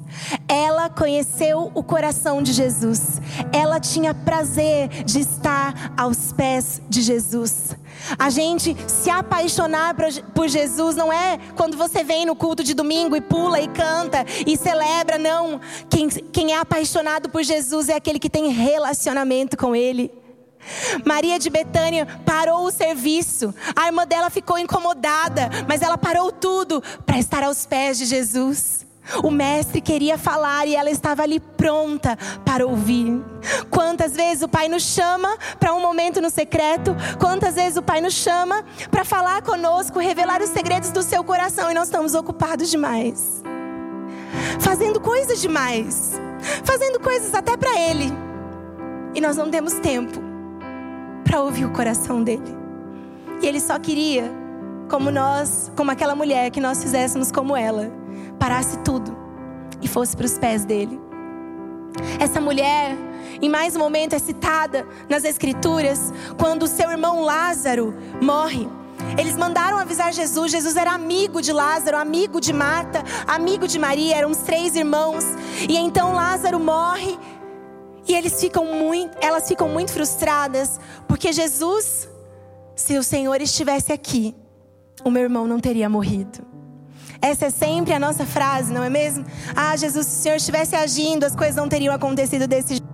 Ela 0.48 0.90
conheceu 0.90 1.72
o 1.74 1.84
coração 1.84 2.42
de 2.42 2.54
Jesus. 2.54 3.22
Ela 3.52 3.80
tinha 3.80 4.14
prazer 4.14 4.90
de 5.04 5.20
estar 5.20 5.94
aos 5.98 6.32
pés 6.32 6.82
de 6.90 7.02
Jesus. 7.02 7.76
A 8.18 8.30
gente 8.30 8.76
se 8.88 9.10
apaixonar 9.10 9.96
por 10.34 10.48
Jesus 10.48 10.96
não 10.96 11.12
é 11.12 11.40
quando 11.56 11.78
você 11.78 12.04
vem 12.04 12.26
no 12.26 12.36
culto 12.36 12.64
de 12.64 12.74
domingo 12.74 13.16
e 13.16 13.22
pula 13.22 13.62
e 13.62 13.68
canta 13.68 14.26
e 14.46 14.58
celebra, 14.58 15.18
não. 15.18 15.60
Quem, 15.90 16.10
quem 16.10 16.54
é 16.54 16.60
apaixonado 16.60 17.30
por 17.30 17.44
Jesus 17.44 17.90
é 17.90 17.96
aquele 17.96 18.20
que 18.20 18.30
tem 18.30 18.50
relacionamento 18.50 19.56
com 19.58 19.76
Ele. 19.76 20.12
Maria 21.06 21.40
de 21.40 21.50
Betânia 21.50 22.08
parou 22.26 22.66
o 22.66 22.72
serviço. 22.72 23.54
A 23.76 23.88
irmã 23.88 24.06
dela 24.06 24.30
ficou 24.30 24.58
incomodada, 24.58 25.50
mas 25.68 25.82
ela 25.82 25.98
parou 25.98 26.32
tudo 26.32 26.82
para 27.06 27.18
estar 27.18 27.44
aos 27.44 27.66
pés 27.66 27.98
de 27.98 28.06
Jesus. 28.06 28.86
O 29.22 29.30
mestre 29.30 29.82
queria 29.82 30.18
falar 30.18 30.66
e 30.66 30.76
ela 30.76 30.90
estava 30.90 31.24
ali 31.24 31.40
pronta 31.40 32.18
para 32.46 32.66
ouvir. 32.66 33.22
Quantas 33.70 34.14
vezes 34.14 34.44
o 34.44 34.48
Pai 34.48 34.70
nos 34.70 34.84
chama 34.84 35.38
para 35.60 35.74
um 35.74 35.82
momento 35.82 36.22
no 36.22 36.30
secreto? 36.30 36.96
Quantas 37.20 37.56
vezes 37.56 37.78
o 37.78 37.82
Pai 37.82 38.00
nos 38.00 38.14
chama 38.14 38.64
para 38.90 39.04
falar 39.04 39.42
conosco, 39.42 40.00
revelar 40.00 40.42
os 40.42 40.50
segredos 40.50 40.90
do 40.92 41.04
seu 41.04 41.24
coração 41.24 41.70
e 41.70 41.74
nós 41.74 41.90
estamos 41.90 42.16
ocupados 42.16 42.72
demais? 42.72 43.44
Fazendo 44.60 45.02
coisas 45.02 45.42
demais. 45.42 46.14
Fazendo 46.64 47.00
coisas 47.00 47.34
até 47.34 47.58
para 47.58 47.78
Ele. 47.78 48.12
E 49.14 49.20
nós 49.20 49.36
não 49.36 49.52
temos 49.52 49.74
tempo 49.74 50.33
para 51.34 51.42
ouvir 51.42 51.66
o 51.66 51.72
coração 51.72 52.24
dele. 52.24 52.56
E 53.42 53.48
ele 53.48 53.60
só 53.60 53.80
queria, 53.80 54.32
como 54.88 55.10
nós, 55.10 55.72
como 55.76 55.90
aquela 55.90 56.14
mulher, 56.14 56.52
que 56.52 56.62
nós 56.62 56.84
fizéssemos 56.84 57.32
como 57.32 57.58
ela, 57.58 57.92
parasse 58.38 58.78
tudo 58.86 59.18
e 59.82 59.88
fosse 59.88 60.16
para 60.16 60.28
os 60.28 60.38
pés 60.38 60.64
dele. 60.64 61.02
Essa 62.20 62.40
mulher, 62.40 62.96
em 63.42 63.50
mais 63.50 63.76
um 63.76 63.80
momento, 63.80 64.14
é 64.14 64.20
citada 64.20 64.88
nas 65.10 65.24
Escrituras 65.24 66.14
quando 66.38 66.68
seu 66.68 66.92
irmão 66.92 67.22
Lázaro 67.22 67.96
morre. 68.22 68.70
Eles 69.18 69.36
mandaram 69.36 69.80
avisar 69.80 70.14
Jesus. 70.14 70.52
Jesus 70.52 70.76
era 70.76 70.92
amigo 70.92 71.42
de 71.42 71.52
Lázaro, 71.52 71.98
amigo 71.98 72.40
de 72.40 72.54
Marta, 72.54 73.04
amigo 73.26 73.68
de 73.68 73.80
Maria, 73.80 74.18
eram 74.18 74.30
os 74.30 74.38
três 74.38 74.76
irmãos. 74.76 75.26
E 75.68 75.78
então 75.78 76.14
Lázaro 76.14 76.60
morre 76.60 77.18
e 78.08 78.14
eles 78.14 78.40
ficam 78.40 78.66
muito, 78.66 79.18
elas 79.22 79.48
ficam 79.48 79.70
muito 79.70 79.92
frustradas, 79.92 80.80
porque 81.08 81.32
Jesus, 81.32 82.10
se 82.76 82.98
o 82.98 83.04
Senhor 83.04 83.42
estivesse 83.42 83.94
aqui, 83.94 84.36
o 85.04 85.10
meu 85.10 85.24
irmão 85.24 85.48
não 85.48 85.60
teria 85.60 85.90
morrido. 85.90 86.40
Essa 87.22 87.46
é 87.46 87.50
sempre 87.50 87.94
a 87.94 88.00
nossa 88.00 88.26
frase, 88.26 88.74
não 88.74 88.84
é 88.84 88.90
mesmo? 88.90 89.26
Ah, 89.56 89.76
Jesus, 89.78 90.06
se 90.08 90.20
o 90.20 90.22
Senhor 90.24 90.36
estivesse 90.36 90.76
agindo, 90.76 91.24
as 91.24 91.34
coisas 91.36 91.56
não 91.56 91.70
teriam 91.70 91.96
acontecido 91.96 92.48
desse 92.48 92.76
jeito. 92.76 92.94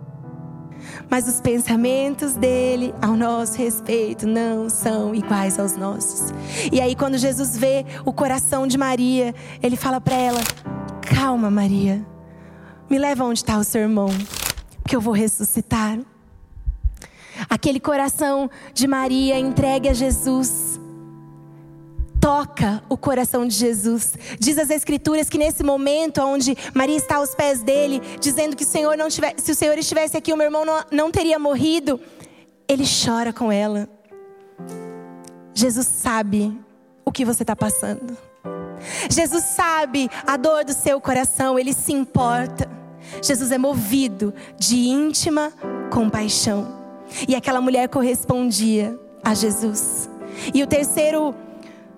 Mas 1.10 1.28
os 1.28 1.41
pensamentos 1.41 2.34
dele 2.34 2.93
ao 3.02 3.15
nosso 3.15 3.58
respeito 3.58 4.28
não 4.28 4.69
são 4.69 5.15
iguais 5.15 5.60
aos 5.60 5.76
nossos. 5.76 6.32
E 6.72 6.80
aí, 6.80 6.95
quando 6.95 7.17
Jesus 7.17 7.58
vê 7.58 7.84
o 8.06 8.13
coração 8.13 8.67
de 8.67 8.78
Maria, 8.78 9.34
ele 9.63 9.76
fala 9.76 10.00
para 10.00 10.15
ela: 10.15 10.41
Calma, 11.02 11.50
Maria, 11.50 12.06
me 12.88 13.00
leva 13.00 13.24
onde 13.24 13.39
está 13.39 13.58
o 13.58 13.63
seu 13.63 13.82
irmão 13.82 14.10
que 14.89 14.95
eu 14.95 15.02
vou 15.02 15.13
ressuscitar. 15.13 15.99
Aquele 17.47 17.80
coração 17.80 18.49
de 18.73 18.88
Maria 18.88 19.39
entregue 19.39 19.88
a 19.88 19.93
Jesus 19.93 20.80
toca 22.19 22.84
o 22.89 22.97
coração 22.97 23.47
de 23.47 23.56
Jesus. 23.56 24.13
Diz 24.38 24.58
as 24.58 24.69
escrituras 24.69 25.30
que 25.30 25.38
nesse 25.38 25.63
momento 25.63 26.21
onde 26.21 26.54
Maria 26.73 26.97
está 26.97 27.15
aos 27.15 27.34
pés 27.34 27.63
dele, 27.63 28.02
dizendo 28.19 28.58
que 28.58 28.63
o 28.63 28.67
Senhor 28.67 28.97
não 28.97 29.08
tivesse, 29.08 29.36
se 29.38 29.52
o 29.54 29.56
Senhor 29.56 29.78
estivesse 29.78 30.17
aqui, 30.17 30.34
o 30.34 30.36
meu 30.36 30.47
irmão 30.47 30.65
não, 30.65 30.84
não 30.91 31.12
teria 31.12 31.39
morrido, 31.39 31.97
ele 32.67 32.84
chora 32.84 33.32
com 33.32 33.49
ela. 33.49 33.88
Jesus 35.54 35.88
sabe 35.88 36.60
o 37.06 37.12
que 37.12 37.23
você 37.23 37.43
está 37.43 37.56
passando. 37.56 38.17
Jesus 39.10 39.43
sabe 39.43 40.10
a 40.28 40.36
dor 40.36 40.65
do 40.65 40.73
seu 40.73 40.99
coração, 40.99 41.58
ele 41.58 41.73
se 41.73 41.93
importa. 41.93 42.68
Jesus 43.21 43.51
é 43.51 43.58
movido 43.58 44.34
de 44.58 44.77
íntima 44.88 45.51
compaixão. 45.91 46.79
E 47.27 47.36
aquela 47.36 47.60
mulher 47.60 47.89
correspondia 47.89 48.97
a 49.23 49.34
Jesus. 49.34 50.10
E 50.53 50.63
o 50.63 50.67
terceiro 50.67 51.36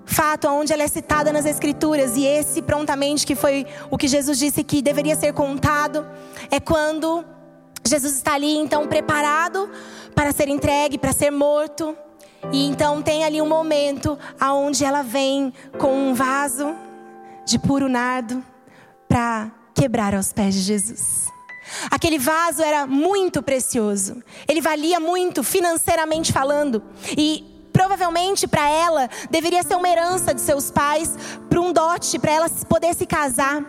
fato 0.05 0.47
onde 0.47 0.73
ela 0.73 0.83
é 0.83 0.87
citada 0.87 1.31
nas 1.31 1.45
escrituras 1.45 2.17
e 2.17 2.25
esse 2.25 2.61
prontamente 2.61 3.25
que 3.25 3.35
foi 3.35 3.65
o 3.89 3.97
que 3.97 4.07
Jesus 4.07 4.37
disse 4.37 4.63
que 4.63 4.81
deveria 4.81 5.15
ser 5.15 5.31
contado 5.31 6.05
é 6.49 6.59
quando 6.59 7.23
Jesus 7.85 8.15
está 8.15 8.33
ali 8.33 8.57
então 8.57 8.87
preparado 8.87 9.69
para 10.13 10.31
ser 10.31 10.49
entregue, 10.49 10.97
para 10.97 11.13
ser 11.13 11.31
morto. 11.31 11.95
E 12.51 12.67
então 12.67 13.01
tem 13.01 13.23
ali 13.23 13.41
um 13.41 13.47
momento 13.47 14.17
aonde 14.39 14.83
ela 14.83 15.01
vem 15.01 15.53
com 15.77 15.93
um 15.93 16.13
vaso 16.13 16.75
de 17.45 17.59
puro 17.59 17.87
nardo 17.87 18.43
para 19.07 19.51
quebrar 19.73 20.15
aos 20.15 20.31
pés 20.33 20.53
de 20.53 20.61
Jesus. 20.61 21.27
Aquele 21.89 22.19
vaso 22.19 22.61
era 22.61 22.85
muito 22.85 23.41
precioso. 23.41 24.21
Ele 24.47 24.61
valia 24.61 24.99
muito 24.99 25.43
financeiramente 25.43 26.31
falando. 26.33 26.83
E 27.17 27.45
provavelmente 27.71 28.47
para 28.47 28.69
ela 28.69 29.09
deveria 29.29 29.63
ser 29.63 29.75
uma 29.75 29.87
herança 29.87 30.33
de 30.33 30.41
seus 30.41 30.69
pais, 30.69 31.17
para 31.49 31.61
um 31.61 31.71
dote, 31.71 32.19
para 32.19 32.31
ela 32.31 32.49
poder 32.67 32.93
se 32.93 33.05
casar. 33.05 33.63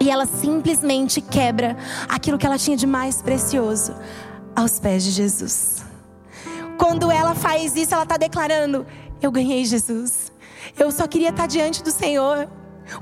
E 0.00 0.10
ela 0.10 0.26
simplesmente 0.26 1.20
quebra 1.20 1.76
aquilo 2.08 2.38
que 2.38 2.46
ela 2.46 2.58
tinha 2.58 2.76
de 2.76 2.86
mais 2.86 3.20
precioso 3.20 3.94
aos 4.54 4.78
pés 4.78 5.04
de 5.04 5.10
Jesus. 5.10 5.82
Quando 6.78 7.10
ela 7.10 7.34
faz 7.34 7.74
isso, 7.76 7.92
ela 7.92 8.04
está 8.04 8.16
declarando: 8.16 8.86
Eu 9.20 9.30
ganhei 9.32 9.64
Jesus. 9.64 10.32
Eu 10.78 10.90
só 10.92 11.06
queria 11.06 11.30
estar 11.30 11.46
diante 11.46 11.82
do 11.82 11.90
Senhor. 11.90 12.48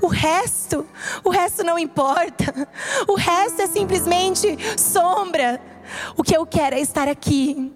O 0.01 0.07
resto, 0.07 0.85
o 1.23 1.29
resto 1.29 1.63
não 1.63 1.77
importa. 1.79 2.67
O 3.07 3.15
resto 3.15 3.61
é 3.61 3.67
simplesmente 3.67 4.57
sombra. 4.77 5.61
O 6.15 6.23
que 6.23 6.35
eu 6.35 6.45
quero 6.45 6.75
é 6.75 6.79
estar 6.79 7.07
aqui, 7.07 7.73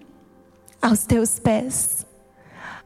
aos 0.82 1.06
teus 1.06 1.40
pés, 1.40 2.06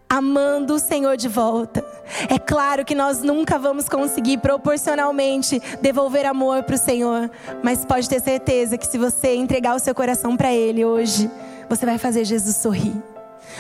amando 0.10 0.76
o 0.76 0.80
Senhor 0.80 1.18
de 1.18 1.28
volta. 1.28 1.84
É 2.30 2.38
claro 2.38 2.86
que 2.86 2.94
nós 2.94 3.22
nunca 3.22 3.58
vamos 3.58 3.90
conseguir 3.90 4.38
proporcionalmente 4.38 5.62
devolver 5.82 6.26
amor 6.26 6.64
para 6.64 6.76
o 6.76 6.80
Senhor, 6.80 7.32
mas 7.64 7.86
pode 7.86 8.08
ter 8.08 8.22
certeza 8.22 8.78
que 8.78 8.86
se 8.86 8.98
você 8.98 9.36
entregar 9.36 9.76
o 9.76 9.80
seu 9.80 9.96
coração 9.96 10.38
para 10.38 10.54
Ele 10.54 10.86
hoje, 10.86 11.30
você 11.68 11.86
vai 11.86 11.98
fazer 11.98 12.26
Jesus 12.26 12.58
sorrir. 12.58 12.96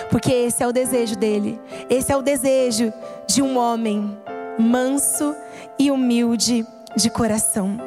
Porque 0.10 0.32
esse 0.32 0.62
é 0.62 0.67
o 0.67 0.73
desejo 0.73 1.15
dele. 1.15 1.60
Esse 1.89 2.12
é 2.12 2.17
o 2.17 2.21
desejo 2.21 2.91
de 3.28 3.41
um 3.41 3.58
homem 3.58 4.17
manso 4.60 5.36
e 5.78 5.91
humilde 5.91 6.65
de 6.96 7.10
coração. 7.10 7.78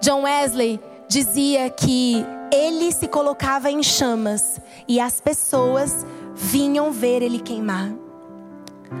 John 0.00 0.22
Wesley 0.22 0.80
dizia 1.08 1.68
que 1.70 2.24
ele 2.52 2.92
se 2.92 3.08
colocava 3.08 3.70
em 3.70 3.82
chamas 3.82 4.60
e 4.86 5.00
as 5.00 5.20
pessoas 5.20 6.06
vinham 6.34 6.92
ver 6.92 7.22
ele 7.22 7.38
queimar. 7.38 7.92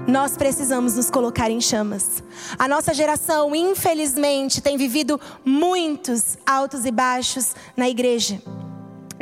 Nós 0.06 0.36
precisamos 0.36 0.96
nos 0.96 1.10
colocar 1.10 1.50
em 1.50 1.60
chamas. 1.60 2.22
A 2.58 2.66
nossa 2.66 2.94
geração, 2.94 3.54
infelizmente, 3.54 4.60
tem 4.60 4.76
vivido 4.76 5.20
muitos 5.44 6.38
altos 6.46 6.86
e 6.86 6.90
baixos 6.90 7.54
na 7.76 7.88
igreja. 7.88 8.40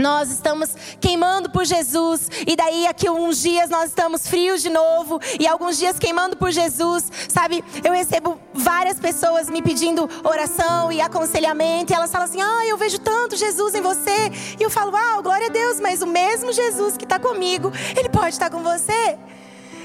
Nós 0.01 0.31
estamos 0.31 0.71
queimando 0.99 1.51
por 1.51 1.65
Jesus, 1.65 2.29
e 2.47 2.57
daí 2.57 2.87
aqui 2.87 3.09
uns 3.11 3.39
dias 3.39 3.69
nós 3.69 3.91
estamos 3.91 4.27
frios 4.27 4.63
de 4.63 4.71
novo, 4.71 5.21
e 5.39 5.47
alguns 5.47 5.79
dias 5.79 5.99
queimando 5.99 6.37
por 6.39 6.51
Jesus, 6.51 7.05
sabe? 7.29 7.63
Eu 7.85 7.93
recebo 7.93 8.41
várias 8.55 8.99
pessoas 8.99 9.51
me 9.51 9.61
pedindo 9.61 10.09
oração 10.25 10.91
e 10.91 11.03
aconselhamento, 11.03 11.93
e 11.93 11.95
elas 11.95 12.11
falam 12.11 12.27
assim: 12.27 12.41
Ah, 12.41 12.67
eu 12.67 12.79
vejo 12.79 12.99
tanto 12.99 13.37
Jesus 13.37 13.75
em 13.75 13.83
você. 13.83 14.33
E 14.59 14.63
eu 14.63 14.71
falo: 14.71 14.97
Ah, 14.97 15.21
glória 15.21 15.49
a 15.49 15.51
Deus, 15.51 15.79
mas 15.79 16.01
o 16.01 16.07
mesmo 16.07 16.51
Jesus 16.51 16.97
que 16.97 17.05
está 17.05 17.19
comigo, 17.19 17.71
ele 17.95 18.09
pode 18.09 18.31
estar 18.31 18.49
com 18.49 18.63
você, 18.63 19.19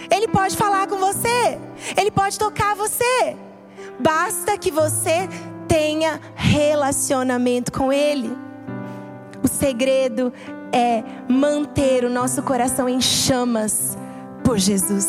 ele 0.10 0.30
pode 0.30 0.56
falar 0.56 0.88
com 0.88 0.98
você, 0.98 1.60
ele 1.98 2.10
pode 2.10 2.40
tocar 2.40 2.74
você. 2.74 3.36
Basta 4.00 4.58
que 4.58 4.72
você 4.72 5.28
tenha 5.68 6.22
relacionamento 6.36 7.72
com 7.72 7.92
ele. 7.92 8.55
O 9.46 9.48
segredo 9.48 10.34
é 10.72 11.04
manter 11.30 12.04
o 12.04 12.10
nosso 12.10 12.42
coração 12.42 12.90
em 12.90 13.00
chamas 13.00 13.96
por 14.44 14.58
Jesus. 14.58 15.08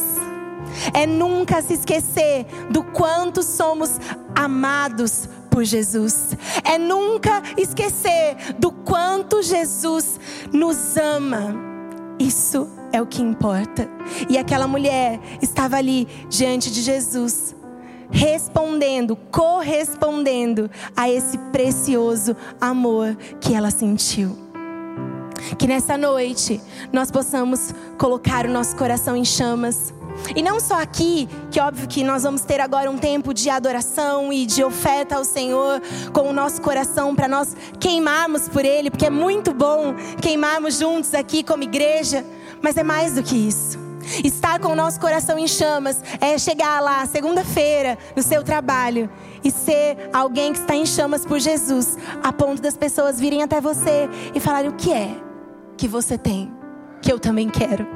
É 0.93 1.07
nunca 1.07 1.63
se 1.63 1.73
esquecer 1.73 2.45
do 2.71 2.83
quanto 2.83 3.43
somos 3.43 3.99
amados 4.35 5.27
por 5.51 5.65
Jesus. 5.65 6.37
É 6.65 6.77
nunca 6.77 7.43
esquecer 7.57 8.37
do 8.59 8.71
quanto 8.71 9.43
Jesus 9.43 10.21
nos 10.53 10.99
ama. 10.99 11.57
Isso 12.19 12.69
é 12.93 13.01
o 13.01 13.07
que 13.07 13.23
importa. 13.23 13.89
E 14.29 14.37
aquela 14.37 14.69
mulher 14.69 15.19
estava 15.41 15.79
ali 15.79 16.07
diante 16.29 16.71
de 16.71 16.83
Jesus 16.83 17.56
respondendo, 18.11 19.17
correspondendo 19.31 20.71
a 20.97 21.09
esse 21.09 21.39
precioso 21.53 22.37
amor 22.61 23.17
que 23.41 23.55
ela 23.55 23.71
sentiu. 23.71 24.37
Que 25.59 25.67
nessa 25.67 25.97
noite 25.97 26.61
nós 26.93 27.11
possamos 27.11 27.75
colocar 27.99 28.47
o 28.47 28.51
nosso 28.51 28.75
coração 28.77 29.17
em 29.17 29.25
chamas. 29.25 29.95
E 30.35 30.43
não 30.43 30.59
só 30.59 30.81
aqui, 30.81 31.29
que 31.51 31.61
óbvio 31.61 31.87
que 31.87 32.03
nós 32.03 32.23
vamos 32.23 32.41
ter 32.41 32.59
agora 32.59 32.91
um 32.91 32.97
tempo 32.97 33.35
de 33.35 33.51
adoração 33.51 34.33
e 34.33 34.47
de 34.47 34.65
oferta 34.65 35.17
ao 35.17 35.25
Senhor 35.25 35.81
com 36.13 36.31
o 36.31 36.33
nosso 36.33 36.61
coração 36.63 37.15
para 37.15 37.29
nós 37.29 37.55
queimarmos 37.79 38.49
por 38.49 38.65
Ele, 38.65 38.91
porque 38.91 39.07
é 39.07 39.11
muito 39.11 39.53
bom 39.53 39.95
queimarmos 40.21 40.79
juntos 40.79 41.13
aqui 41.13 41.43
como 41.43 41.63
igreja, 41.63 42.25
mas 42.63 42.77
é 42.79 42.83
mais 42.83 43.15
do 43.15 43.23
que 43.23 43.37
isso. 43.37 43.86
Estar 44.25 44.59
com 44.59 44.69
o 44.69 44.77
nosso 44.77 45.01
coração 45.01 45.39
em 45.39 45.49
chamas 45.49 46.03
é 46.21 46.39
chegar 46.39 46.81
lá 46.81 47.05
segunda-feira 47.07 47.99
no 48.15 48.23
seu 48.23 48.43
trabalho 48.43 49.11
e 49.43 49.51
ser 49.51 50.11
alguém 50.13 50.53
que 50.53 50.59
está 50.59 50.75
em 50.75 50.87
chamas 50.87 51.25
por 51.25 51.39
Jesus, 51.39 51.97
a 52.23 52.33
ponto 52.33 52.63
das 52.63 52.77
pessoas 52.77 53.21
virem 53.21 53.43
até 53.43 53.61
você 53.61 54.09
e 54.35 54.41
falarem 54.41 54.71
o 54.71 54.75
que 54.75 54.93
é 54.93 55.11
que 55.77 55.87
você 55.87 56.17
tem, 56.17 56.53
que 57.03 57.13
eu 57.13 57.19
também 57.19 57.49
quero. 57.49 57.87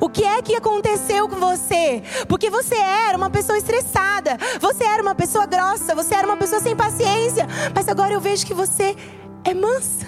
O 0.00 0.08
que 0.08 0.24
é 0.24 0.42
que 0.42 0.54
aconteceu 0.54 1.28
com 1.28 1.36
você? 1.36 2.02
Porque 2.28 2.50
você 2.50 2.74
era 2.74 3.16
uma 3.16 3.30
pessoa 3.30 3.56
estressada, 3.56 4.36
você 4.60 4.84
era 4.84 5.02
uma 5.02 5.14
pessoa 5.14 5.46
grossa, 5.46 5.94
você 5.94 6.14
era 6.14 6.26
uma 6.26 6.36
pessoa 6.36 6.60
sem 6.60 6.74
paciência, 6.76 7.46
mas 7.74 7.88
agora 7.88 8.12
eu 8.12 8.20
vejo 8.20 8.46
que 8.46 8.54
você 8.54 8.96
é 9.44 9.54
mansa, 9.54 10.06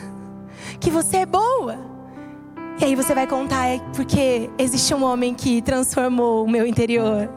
que 0.80 0.90
você 0.90 1.18
é 1.18 1.26
boa. 1.26 1.93
E 2.80 2.84
aí 2.84 2.96
você 2.96 3.14
vai 3.14 3.26
contar, 3.26 3.68
é 3.68 3.78
porque 3.94 4.50
existe 4.58 4.92
um 4.92 5.04
homem 5.04 5.32
que 5.32 5.62
transformou 5.62 6.44
o 6.44 6.50
meu 6.50 6.66
interior. 6.66 7.30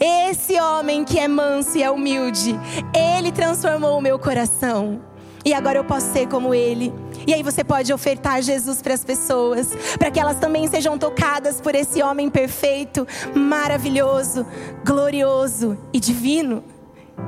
Esse 0.00 0.60
homem 0.60 1.04
que 1.04 1.18
é 1.18 1.28
manso 1.28 1.78
e 1.78 1.82
é 1.82 1.90
humilde, 1.90 2.58
ele 2.92 3.30
transformou 3.30 3.96
o 3.96 4.02
meu 4.02 4.18
coração. 4.18 5.00
E 5.44 5.54
agora 5.54 5.78
eu 5.78 5.84
posso 5.84 6.12
ser 6.12 6.26
como 6.26 6.52
ele. 6.52 6.92
E 7.26 7.32
aí 7.32 7.42
você 7.42 7.62
pode 7.62 7.92
ofertar 7.92 8.42
Jesus 8.42 8.82
para 8.82 8.94
as 8.94 9.04
pessoas, 9.04 9.68
para 9.96 10.10
que 10.10 10.18
elas 10.18 10.38
também 10.38 10.66
sejam 10.66 10.98
tocadas 10.98 11.60
por 11.60 11.74
esse 11.74 12.02
homem 12.02 12.28
perfeito, 12.28 13.06
maravilhoso, 13.34 14.44
glorioso 14.84 15.78
e 15.92 16.00
divino, 16.00 16.64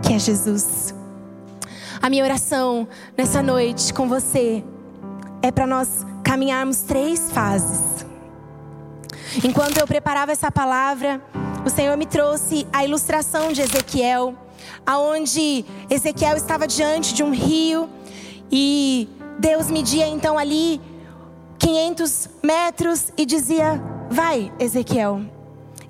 que 0.02 0.14
é 0.14 0.18
Jesus. 0.18 0.92
A 2.02 2.10
minha 2.10 2.24
oração 2.24 2.88
nessa 3.16 3.42
noite 3.42 3.94
com 3.94 4.08
você 4.08 4.64
é 5.46 5.52
para 5.52 5.66
nós 5.66 6.04
caminharmos 6.24 6.80
três 6.80 7.30
fases. 7.30 8.04
Enquanto 9.44 9.78
eu 9.78 9.86
preparava 9.86 10.32
essa 10.32 10.50
palavra, 10.50 11.22
o 11.64 11.70
Senhor 11.70 11.96
me 11.96 12.04
trouxe 12.04 12.66
a 12.72 12.84
ilustração 12.84 13.52
de 13.52 13.62
Ezequiel, 13.62 14.34
aonde 14.84 15.64
Ezequiel 15.88 16.36
estava 16.36 16.66
diante 16.66 17.14
de 17.14 17.22
um 17.22 17.30
rio 17.30 17.88
e 18.50 19.08
Deus 19.38 19.70
media 19.70 20.08
então 20.08 20.36
ali 20.36 20.80
500 21.58 22.28
metros 22.42 23.12
e 23.16 23.24
dizia: 23.24 23.80
Vai, 24.10 24.52
Ezequiel. 24.58 25.35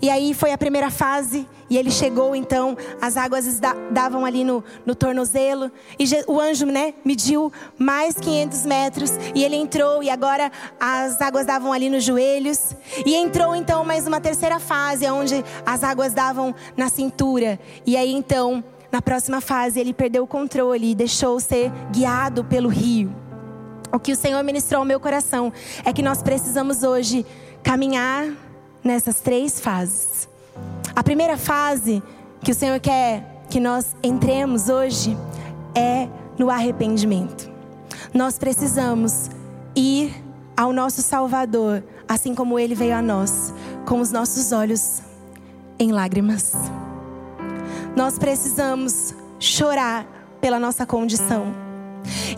E 0.00 0.10
aí 0.10 0.34
foi 0.34 0.52
a 0.52 0.58
primeira 0.58 0.90
fase. 0.90 1.46
E 1.68 1.76
ele 1.76 1.90
chegou, 1.90 2.36
então, 2.36 2.76
as 3.00 3.16
águas 3.16 3.58
davam 3.90 4.24
ali 4.24 4.44
no, 4.44 4.62
no 4.84 4.94
tornozelo. 4.94 5.70
E 5.98 6.04
o 6.28 6.40
anjo, 6.40 6.66
né, 6.66 6.94
mediu 7.04 7.52
mais 7.76 8.14
500 8.14 8.66
metros. 8.66 9.10
E 9.34 9.42
ele 9.42 9.56
entrou, 9.56 10.02
e 10.02 10.08
agora 10.08 10.52
as 10.78 11.20
águas 11.20 11.44
davam 11.44 11.72
ali 11.72 11.90
nos 11.90 12.04
joelhos. 12.04 12.74
E 13.04 13.14
entrou, 13.14 13.54
então, 13.54 13.84
mais 13.84 14.06
uma 14.06 14.20
terceira 14.20 14.60
fase, 14.60 15.08
onde 15.10 15.44
as 15.64 15.82
águas 15.82 16.12
davam 16.12 16.54
na 16.76 16.88
cintura. 16.88 17.58
E 17.84 17.96
aí, 17.96 18.12
então, 18.12 18.62
na 18.92 19.02
próxima 19.02 19.40
fase, 19.40 19.80
ele 19.80 19.92
perdeu 19.92 20.22
o 20.22 20.26
controle 20.26 20.92
e 20.92 20.94
deixou 20.94 21.40
ser 21.40 21.72
guiado 21.90 22.44
pelo 22.44 22.68
rio. 22.68 23.14
O 23.92 23.98
que 23.98 24.12
o 24.12 24.16
Senhor 24.16 24.42
ministrou 24.44 24.80
ao 24.80 24.84
meu 24.84 25.00
coração 25.00 25.52
é 25.84 25.92
que 25.92 26.02
nós 26.02 26.22
precisamos 26.22 26.82
hoje 26.82 27.24
caminhar 27.62 28.26
nessas 28.86 29.20
três 29.20 29.60
fases. 29.60 30.28
A 30.94 31.02
primeira 31.02 31.36
fase 31.36 32.02
que 32.42 32.52
o 32.52 32.54
Senhor 32.54 32.78
quer 32.80 33.44
que 33.50 33.60
nós 33.60 33.94
entremos 34.02 34.68
hoje 34.68 35.16
é 35.74 36.08
no 36.38 36.50
arrependimento. 36.50 37.50
Nós 38.14 38.38
precisamos 38.38 39.30
ir 39.74 40.14
ao 40.56 40.72
nosso 40.72 41.02
Salvador, 41.02 41.84
assim 42.08 42.34
como 42.34 42.58
ele 42.58 42.74
veio 42.74 42.94
a 42.94 43.02
nós, 43.02 43.52
com 43.84 44.00
os 44.00 44.10
nossos 44.10 44.52
olhos 44.52 45.02
em 45.78 45.92
lágrimas. 45.92 46.52
Nós 47.94 48.18
precisamos 48.18 49.14
chorar 49.38 50.06
pela 50.40 50.58
nossa 50.58 50.86
condição 50.86 51.65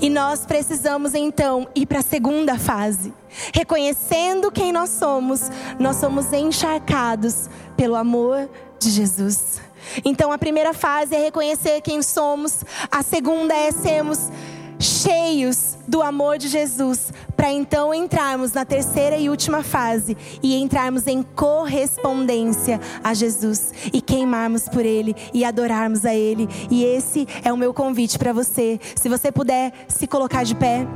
e 0.01 0.09
nós 0.09 0.47
precisamos 0.47 1.15
então 1.15 1.69
ir 1.75 1.87
para 1.87 2.01
a 2.01 2.03
segunda 2.03 2.59
fase. 2.59 3.13
Reconhecendo 3.53 4.51
quem 4.51 4.73
nós 4.73 4.91
somos, 4.91 5.51
nós 5.79 5.97
somos 5.97 6.33
encharcados 6.33 7.49
pelo 7.77 7.95
amor 7.95 8.49
de 8.79 8.91
Jesus. 8.91 9.61
Então 10.05 10.33
a 10.33 10.39
primeira 10.39 10.75
fase 10.75 11.15
é 11.15 11.19
reconhecer 11.19 11.81
quem 11.81 12.03
somos, 12.03 12.65
a 12.91 13.03
segunda 13.03 13.55
é 13.55 13.71
sermos 13.73 14.31
cheios 14.79 15.77
do 15.87 16.03
amor 16.03 16.39
de 16.39 16.49
Jesus, 16.49 17.13
para 17.37 17.51
então 17.51 17.93
entrarmos 17.93 18.53
na 18.53 18.65
terceira 18.65 19.17
e 19.17 19.29
última 19.29 19.63
fase 19.63 20.17
e 20.43 20.55
entrarmos 20.57 21.07
em 21.07 21.23
correspondência 21.23 22.81
a 23.03 23.15
Jesus 23.15 23.73
e 23.93 24.01
queimarmos 24.01 24.69
por 24.69 24.85
Ele 24.85 25.15
e 25.33 25.45
adorarmos 25.45 26.05
a 26.05 26.15
Ele. 26.15 26.49
E 26.71 26.85
esse 26.85 27.27
é 27.43 27.53
o 27.53 27.57
meu 27.57 27.75
convite 27.75 28.19
para 28.19 28.33
você. 28.33 28.79
Se 28.95 29.09
você 29.09 29.33
puder 29.33 29.73
se 29.89 30.07
colocar 30.07 30.45
de 30.45 30.55
pé, 30.55 30.87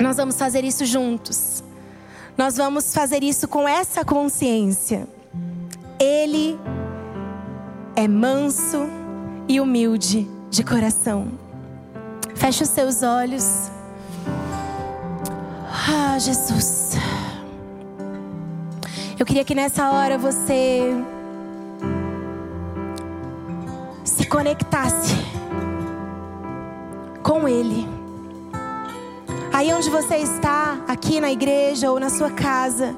nós 0.00 0.16
vamos 0.16 0.36
fazer 0.36 0.64
isso 0.64 0.84
juntos. 0.84 1.62
Nós 2.36 2.56
vamos 2.56 2.94
fazer 2.94 3.22
isso 3.22 3.46
com 3.46 3.68
essa 3.68 4.04
consciência. 4.04 5.06
Ele 5.98 6.58
é 7.94 8.08
manso 8.08 8.88
e 9.46 9.60
humilde 9.60 10.28
de 10.50 10.64
coração. 10.64 11.41
Feche 12.42 12.64
os 12.64 12.70
seus 12.70 13.04
olhos. 13.04 13.70
Ah, 15.88 16.18
Jesus. 16.18 16.96
Eu 19.16 19.24
queria 19.24 19.44
que 19.44 19.54
nessa 19.54 19.92
hora 19.92 20.18
você 20.18 20.92
se 24.02 24.26
conectasse 24.26 25.14
com 27.22 27.46
Ele. 27.46 27.88
Aí 29.52 29.72
onde 29.72 29.88
você 29.88 30.16
está, 30.16 30.78
aqui 30.88 31.20
na 31.20 31.30
igreja 31.30 31.92
ou 31.92 32.00
na 32.00 32.10
sua 32.10 32.32
casa, 32.32 32.96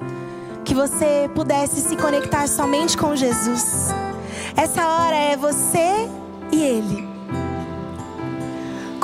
que 0.64 0.74
você 0.74 1.30
pudesse 1.34 1.82
se 1.82 1.96
conectar 1.96 2.48
somente 2.48 2.96
com 2.96 3.14
Jesus. 3.14 3.90
Essa 4.56 4.88
hora 4.88 5.16
é 5.16 5.36
você 5.36 6.08
e 6.50 6.62
Ele. 6.62 7.13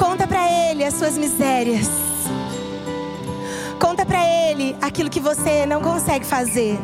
Conta 0.00 0.26
para 0.26 0.50
Ele 0.50 0.82
as 0.82 0.94
suas 0.94 1.18
misérias. 1.18 1.86
Conta 3.78 4.06
para 4.06 4.24
Ele 4.24 4.74
aquilo 4.80 5.10
que 5.10 5.20
você 5.20 5.66
não 5.66 5.82
consegue 5.82 6.24
fazer. 6.24 6.78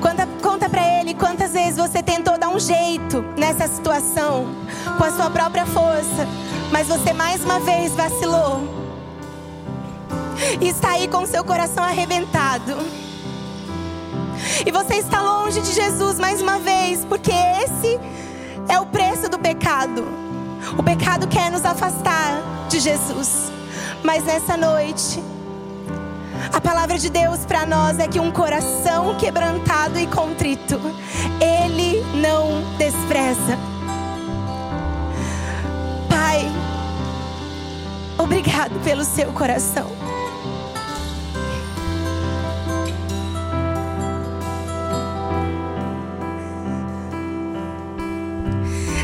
Conta, 0.00 0.26
conta 0.42 0.66
para 0.70 1.00
Ele 1.00 1.12
quantas 1.12 1.52
vezes 1.52 1.76
você 1.76 2.02
tentou 2.02 2.38
dar 2.38 2.48
um 2.48 2.58
jeito 2.58 3.22
nessa 3.36 3.68
situação 3.68 4.46
com 4.96 5.04
a 5.04 5.12
sua 5.12 5.28
própria 5.28 5.66
força, 5.66 6.26
mas 6.72 6.86
você 6.86 7.12
mais 7.12 7.44
uma 7.44 7.60
vez 7.60 7.92
vacilou. 7.92 8.62
E 10.62 10.68
está 10.68 10.92
aí 10.92 11.08
com 11.08 11.26
seu 11.26 11.44
coração 11.44 11.84
arrebentado. 11.84 12.74
E 14.64 14.72
você 14.72 14.94
está 14.94 15.20
longe 15.20 15.60
de 15.60 15.72
Jesus 15.72 16.18
mais 16.18 16.40
uma 16.40 16.58
vez, 16.58 17.04
porque 17.04 17.32
esse 17.32 18.00
é 18.66 18.80
o 18.80 18.86
preço 18.86 19.28
do 19.28 19.38
pecado. 19.38 20.27
O 20.78 20.82
pecado 20.82 21.26
quer 21.26 21.50
nos 21.50 21.64
afastar 21.64 22.66
de 22.68 22.80
Jesus. 22.80 23.50
Mas 24.02 24.24
nessa 24.24 24.56
noite, 24.56 25.22
a 26.52 26.60
palavra 26.60 26.98
de 26.98 27.10
Deus 27.10 27.44
para 27.44 27.66
nós 27.66 27.98
é 27.98 28.06
que 28.06 28.20
um 28.20 28.30
coração 28.30 29.16
quebrantado 29.16 29.98
e 29.98 30.06
contrito, 30.06 30.80
Ele 31.40 32.02
não 32.20 32.62
despreza. 32.76 33.58
Pai, 36.08 36.50
obrigado 38.18 38.78
pelo 38.82 39.04
seu 39.04 39.32
coração. 39.32 39.90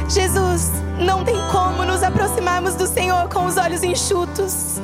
Jesus, 0.09 0.71
não 0.99 1.24
tem 1.24 1.36
como 1.51 1.84
nos 1.84 2.03
aproximarmos 2.03 2.74
do 2.74 2.86
Senhor 2.86 3.28
com 3.28 3.47
os 3.47 3.57
olhos 3.57 3.82
enxutos. 3.82 4.80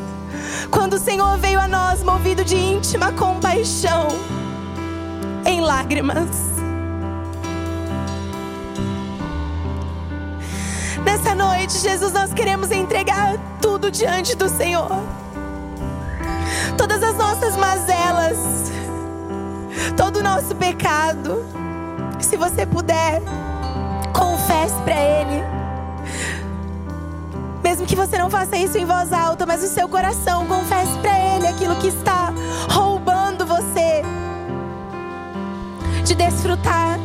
Quando 0.70 0.94
o 0.94 0.98
Senhor 0.98 1.38
veio 1.38 1.60
a 1.60 1.68
nós 1.68 2.02
movido 2.02 2.44
de 2.44 2.56
íntima 2.56 3.12
compaixão, 3.12 4.08
em 5.44 5.60
lágrimas. 5.60 6.28
Nessa 11.04 11.34
noite, 11.34 11.78
Jesus, 11.78 12.12
nós 12.12 12.32
queremos 12.32 12.70
entregar 12.70 13.36
tudo 13.60 13.90
diante 13.90 14.36
do 14.36 14.48
Senhor. 14.48 14.90
Todas 16.76 17.02
as 17.02 17.14
nossas 17.16 17.56
mazelas, 17.56 18.38
todo 19.96 20.18
o 20.18 20.22
nosso 20.22 20.54
pecado. 20.54 21.44
Se 22.20 22.36
você 22.36 22.66
puder, 22.66 23.20
confesse 24.12 24.80
para 24.82 25.00
Ele. 25.00 25.59
Mesmo 27.80 27.86
que 27.86 27.96
você 27.96 28.18
não 28.18 28.28
faça 28.28 28.58
isso 28.58 28.76
em 28.76 28.84
voz 28.84 29.10
alta, 29.10 29.46
mas 29.46 29.62
no 29.62 29.68
seu 29.68 29.88
coração, 29.88 30.46
confesse 30.46 30.92
para 30.98 31.18
Ele 31.18 31.46
aquilo 31.46 31.74
que 31.76 31.86
está 31.86 32.30
roubando 32.68 33.46
você 33.46 34.02
de 36.04 36.14
desfrutar 36.14 36.98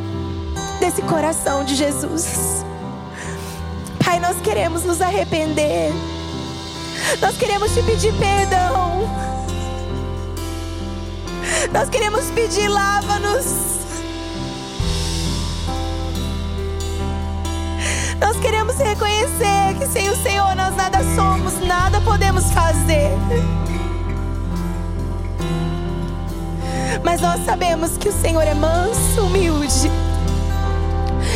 desse 0.81 1.01
coração 1.03 1.63
de 1.63 1.75
Jesus. 1.75 2.65
Pai, 4.03 4.19
nós 4.19 4.35
queremos 4.41 4.83
nos 4.83 4.99
arrepender. 4.99 5.93
Nós 7.21 7.37
queremos 7.37 7.73
te 7.73 7.81
pedir 7.81 8.13
perdão. 8.15 9.09
Nós 11.71 11.87
queremos 11.87 12.29
pedir, 12.31 12.67
lava-nos. 12.67 13.74
Nós 18.19 18.37
queremos 18.39 18.75
reconhecer 18.77 19.75
que 19.77 19.87
sem 19.87 20.09
o 20.09 20.15
Senhor 20.15 20.55
nós 20.55 20.75
nada 20.75 20.99
somos, 21.15 21.59
nada 21.65 21.99
podemos 22.01 22.51
fazer. 22.51 23.11
Mas 27.03 27.21
nós 27.21 27.43
sabemos 27.45 27.97
que 27.97 28.09
o 28.09 28.13
Senhor 28.13 28.43
é 28.43 28.53
manso, 28.53 29.21
humilde. 29.21 29.91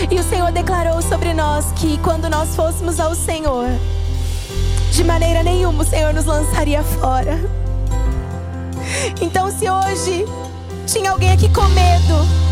E 0.09 0.19
o 0.19 0.23
Senhor 0.23 0.51
declarou 0.51 1.01
sobre 1.01 1.33
nós 1.33 1.71
que 1.73 1.97
quando 1.99 2.29
nós 2.29 2.55
fôssemos 2.55 2.99
ao 2.99 3.13
Senhor, 3.13 3.67
de 4.91 5.03
maneira 5.03 5.43
nenhuma 5.43 5.83
o 5.83 5.85
Senhor 5.85 6.13
nos 6.13 6.25
lançaria 6.25 6.83
fora. 6.83 7.39
Então, 9.21 9.51
se 9.51 9.69
hoje 9.69 10.25
tinha 10.87 11.11
alguém 11.11 11.31
aqui 11.31 11.49
com 11.49 11.67
medo, 11.69 12.48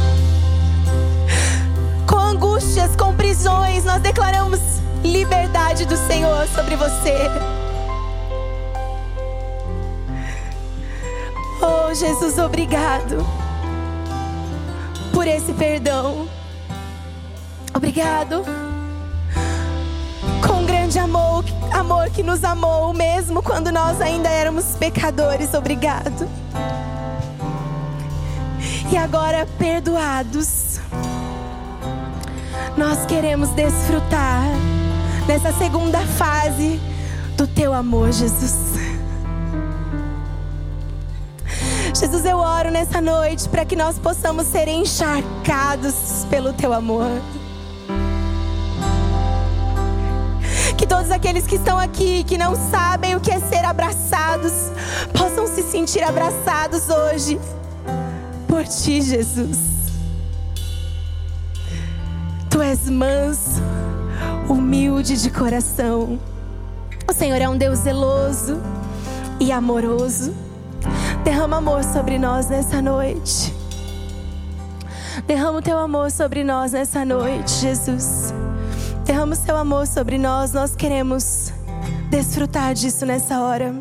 angústias, 2.38 2.96
com 2.96 3.16
prisões, 3.16 3.84
nós 3.84 4.00
declaramos 4.00 4.60
liberdade 5.04 5.86
do 5.86 5.98
Senhor 5.98 6.48
sobre 6.48 6.76
você. 6.76 7.16
Oh, 11.60 11.92
Jesus, 11.96 12.38
obrigado 12.38 13.26
por 15.12 15.28
esse 15.28 15.52
perdão. 15.54 16.30
Obrigado. 17.74 18.44
Com 20.48 20.64
grande 20.64 21.00
amor, 21.00 21.44
amor 21.72 22.12
que 22.12 22.22
nos 22.22 22.44
amou, 22.44 22.94
mesmo 22.94 23.42
quando 23.42 23.72
nós 23.72 24.00
ainda 24.00 24.30
éramos 24.30 24.76
pecadores. 24.76 25.56
Obrigado. 25.56 26.30
E 28.92 28.96
agora, 28.96 29.48
perdoados, 29.58 30.80
nós 32.78 33.06
queremos 33.08 33.50
desfrutar 33.50 34.44
nessa 35.28 35.52
segunda 35.52 36.00
fase 36.00 36.80
do 37.36 37.48
teu 37.48 37.74
amor, 37.74 38.12
Jesus. 38.12 38.78
Jesus, 42.00 42.24
eu 42.26 42.38
oro 42.38 42.70
nessa 42.70 43.02
noite 43.02 43.50
para 43.50 43.66
que 43.66 43.76
nós 43.76 43.98
possamos 43.98 44.46
ser 44.46 44.68
encharcados 44.68 46.28
pelo 46.30 46.54
teu 46.54 46.72
amor. 46.72 47.10
Que 50.78 50.86
todos 50.86 51.10
aqueles 51.10 51.48
que 51.48 51.56
estão 51.56 51.80
aqui, 51.80 52.24
que 52.24 52.38
não 52.38 52.56
sabem 52.70 53.16
o 53.16 53.20
que 53.20 53.32
é 53.32 53.40
ser 53.40 53.66
abraçados, 53.66 54.54
possam 55.18 55.48
se 55.48 55.64
sentir 55.64 56.04
abraçados 56.04 56.88
hoje 56.90 57.40
por 58.48 58.64
ti, 58.68 59.02
Jesus. 59.02 59.77
Tu 62.58 62.64
és 62.64 62.90
manso, 62.90 63.62
humilde 64.50 65.22
de 65.22 65.30
coração. 65.30 66.18
O 67.08 67.14
Senhor 67.14 67.40
é 67.40 67.48
um 67.48 67.56
Deus 67.56 67.78
zeloso 67.78 68.60
e 69.40 69.52
amoroso. 69.52 70.34
Derrama 71.24 71.58
amor 71.58 71.84
sobre 71.84 72.18
nós 72.18 72.48
nessa 72.48 72.82
noite. 72.82 73.54
Derrama 75.28 75.60
o 75.60 75.62
teu 75.62 75.78
amor 75.78 76.10
sobre 76.10 76.44
nós 76.44 76.72
nessa 76.72 77.06
noite, 77.06 77.52
Jesus. 77.52 78.34
Derrama 79.06 79.34
o 79.34 79.36
seu 79.36 79.56
amor 79.56 79.86
sobre 79.86 80.18
nós. 80.18 80.52
Nós 80.52 80.76
queremos 80.76 81.54
desfrutar 82.10 82.74
disso 82.74 83.06
nessa 83.06 83.40
hora. 83.40 83.72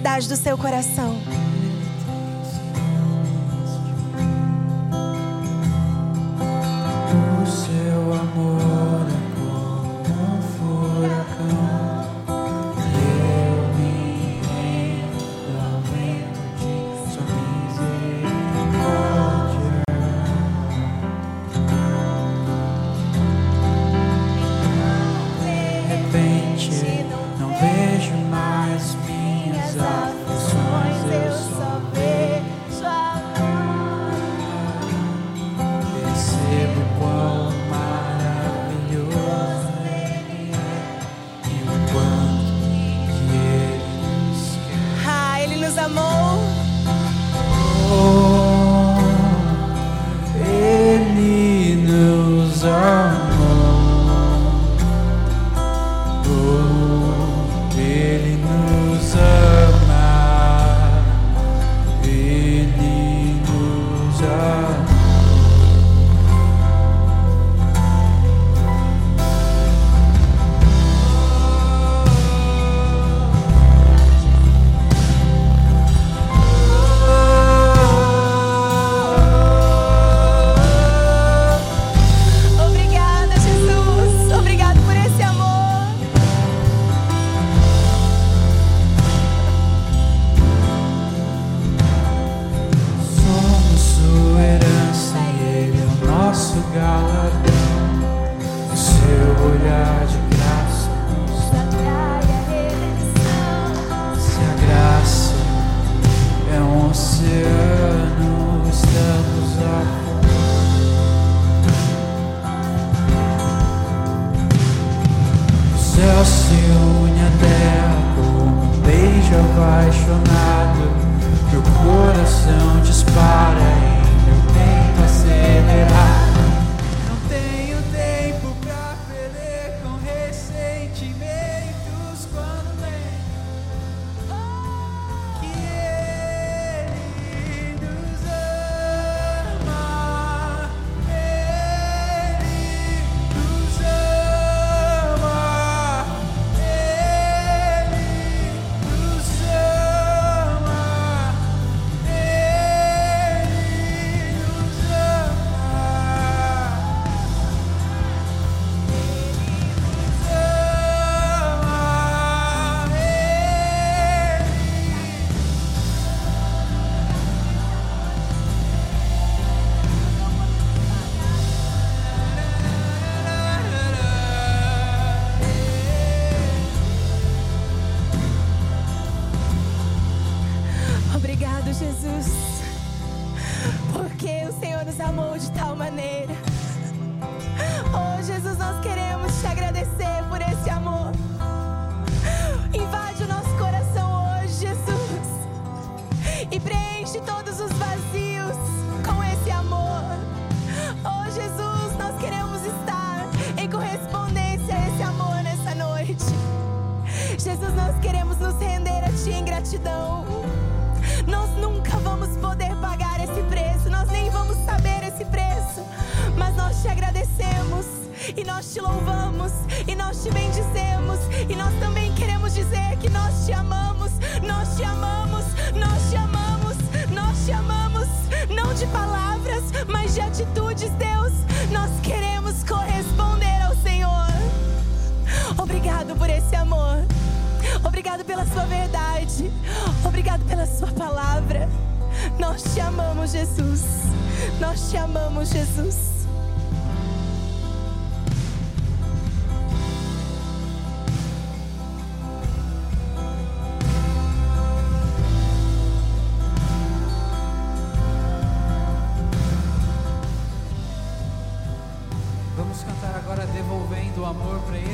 Intensidade 0.00 0.28
do 0.28 0.36
seu 0.36 0.56
coração. 0.56 1.39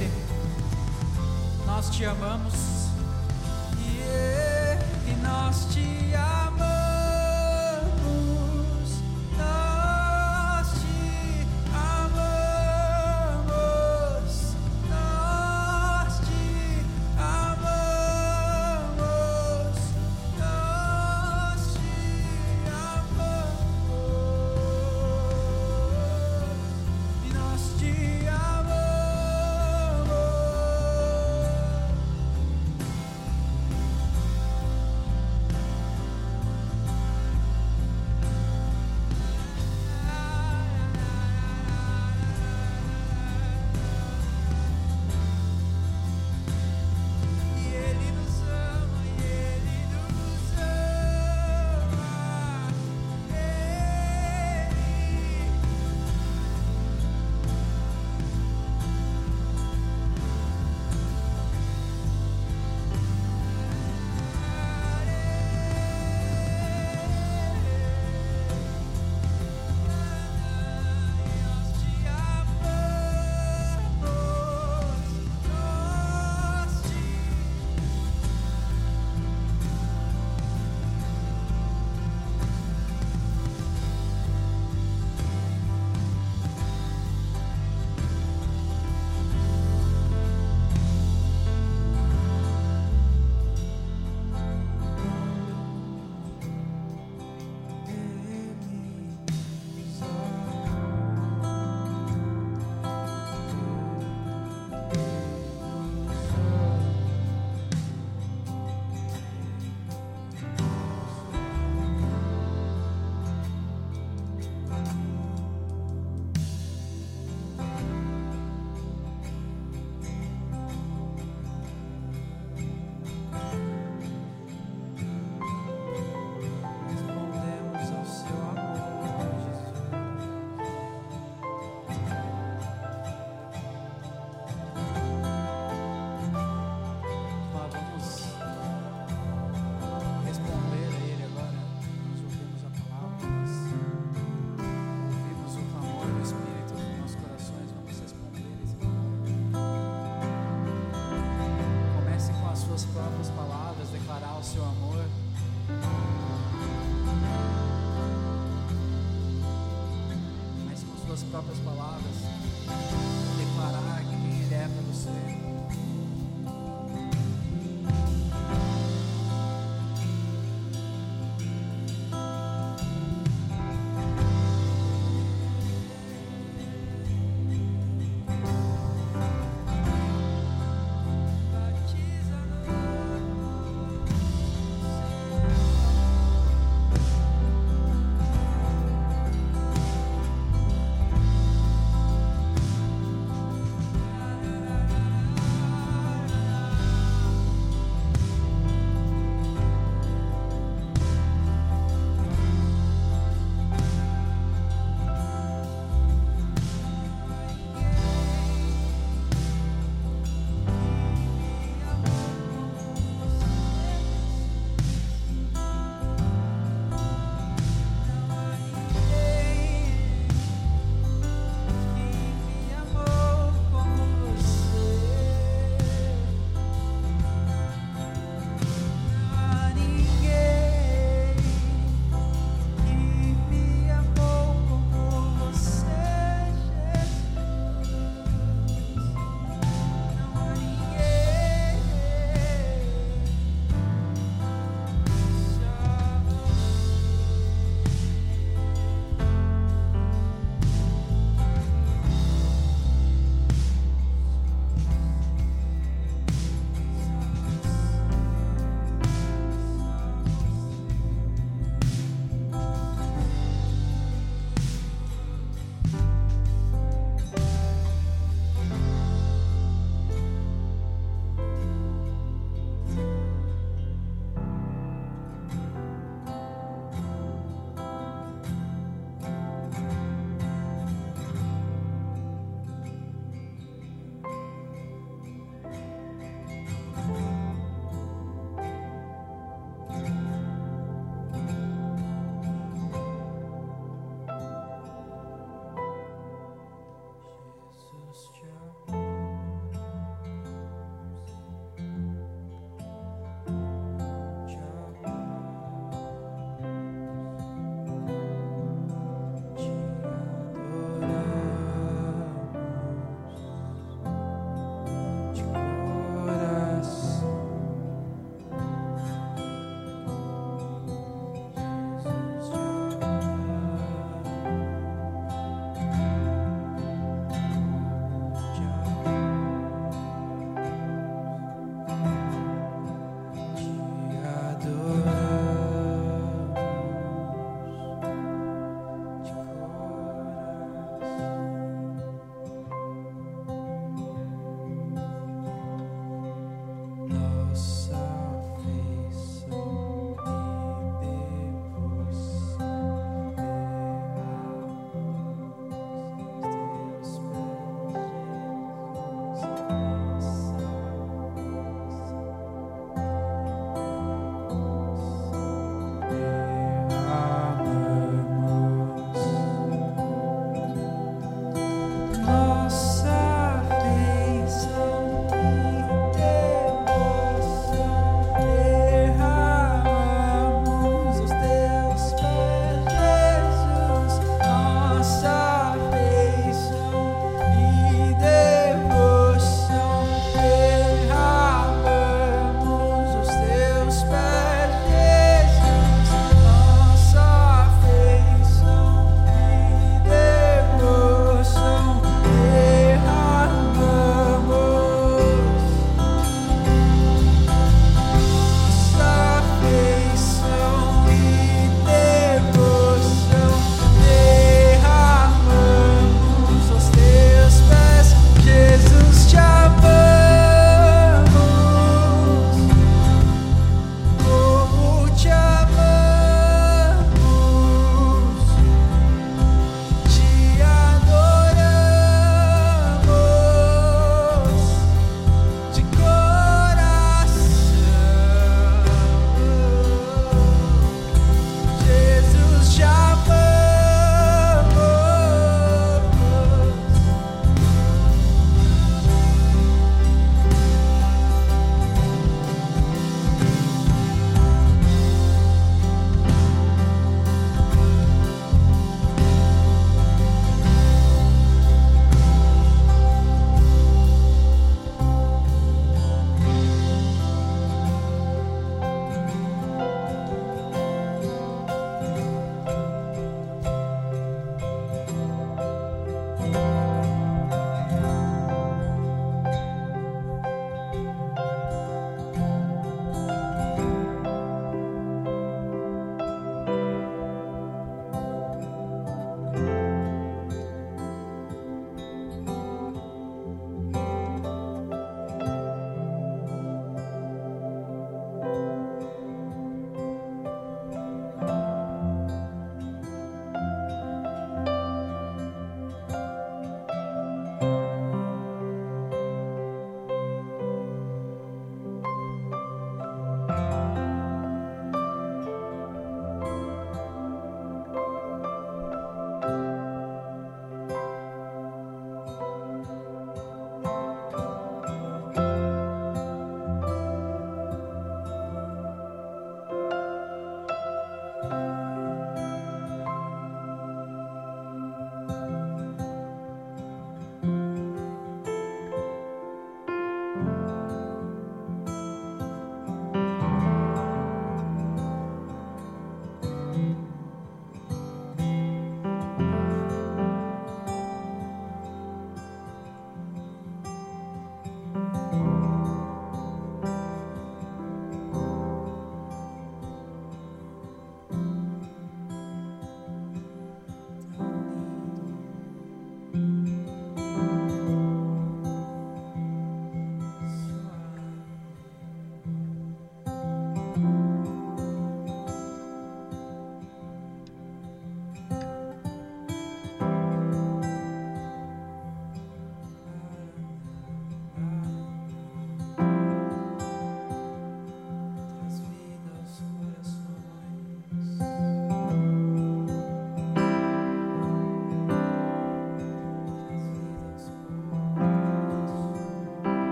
Ele. 0.00 0.10
Nós 1.66 1.90
te 1.90 2.04
amamos. 2.04 2.54
E 5.06 5.16
nós 5.22 5.66
te 5.72 6.14
amamos. 6.14 6.37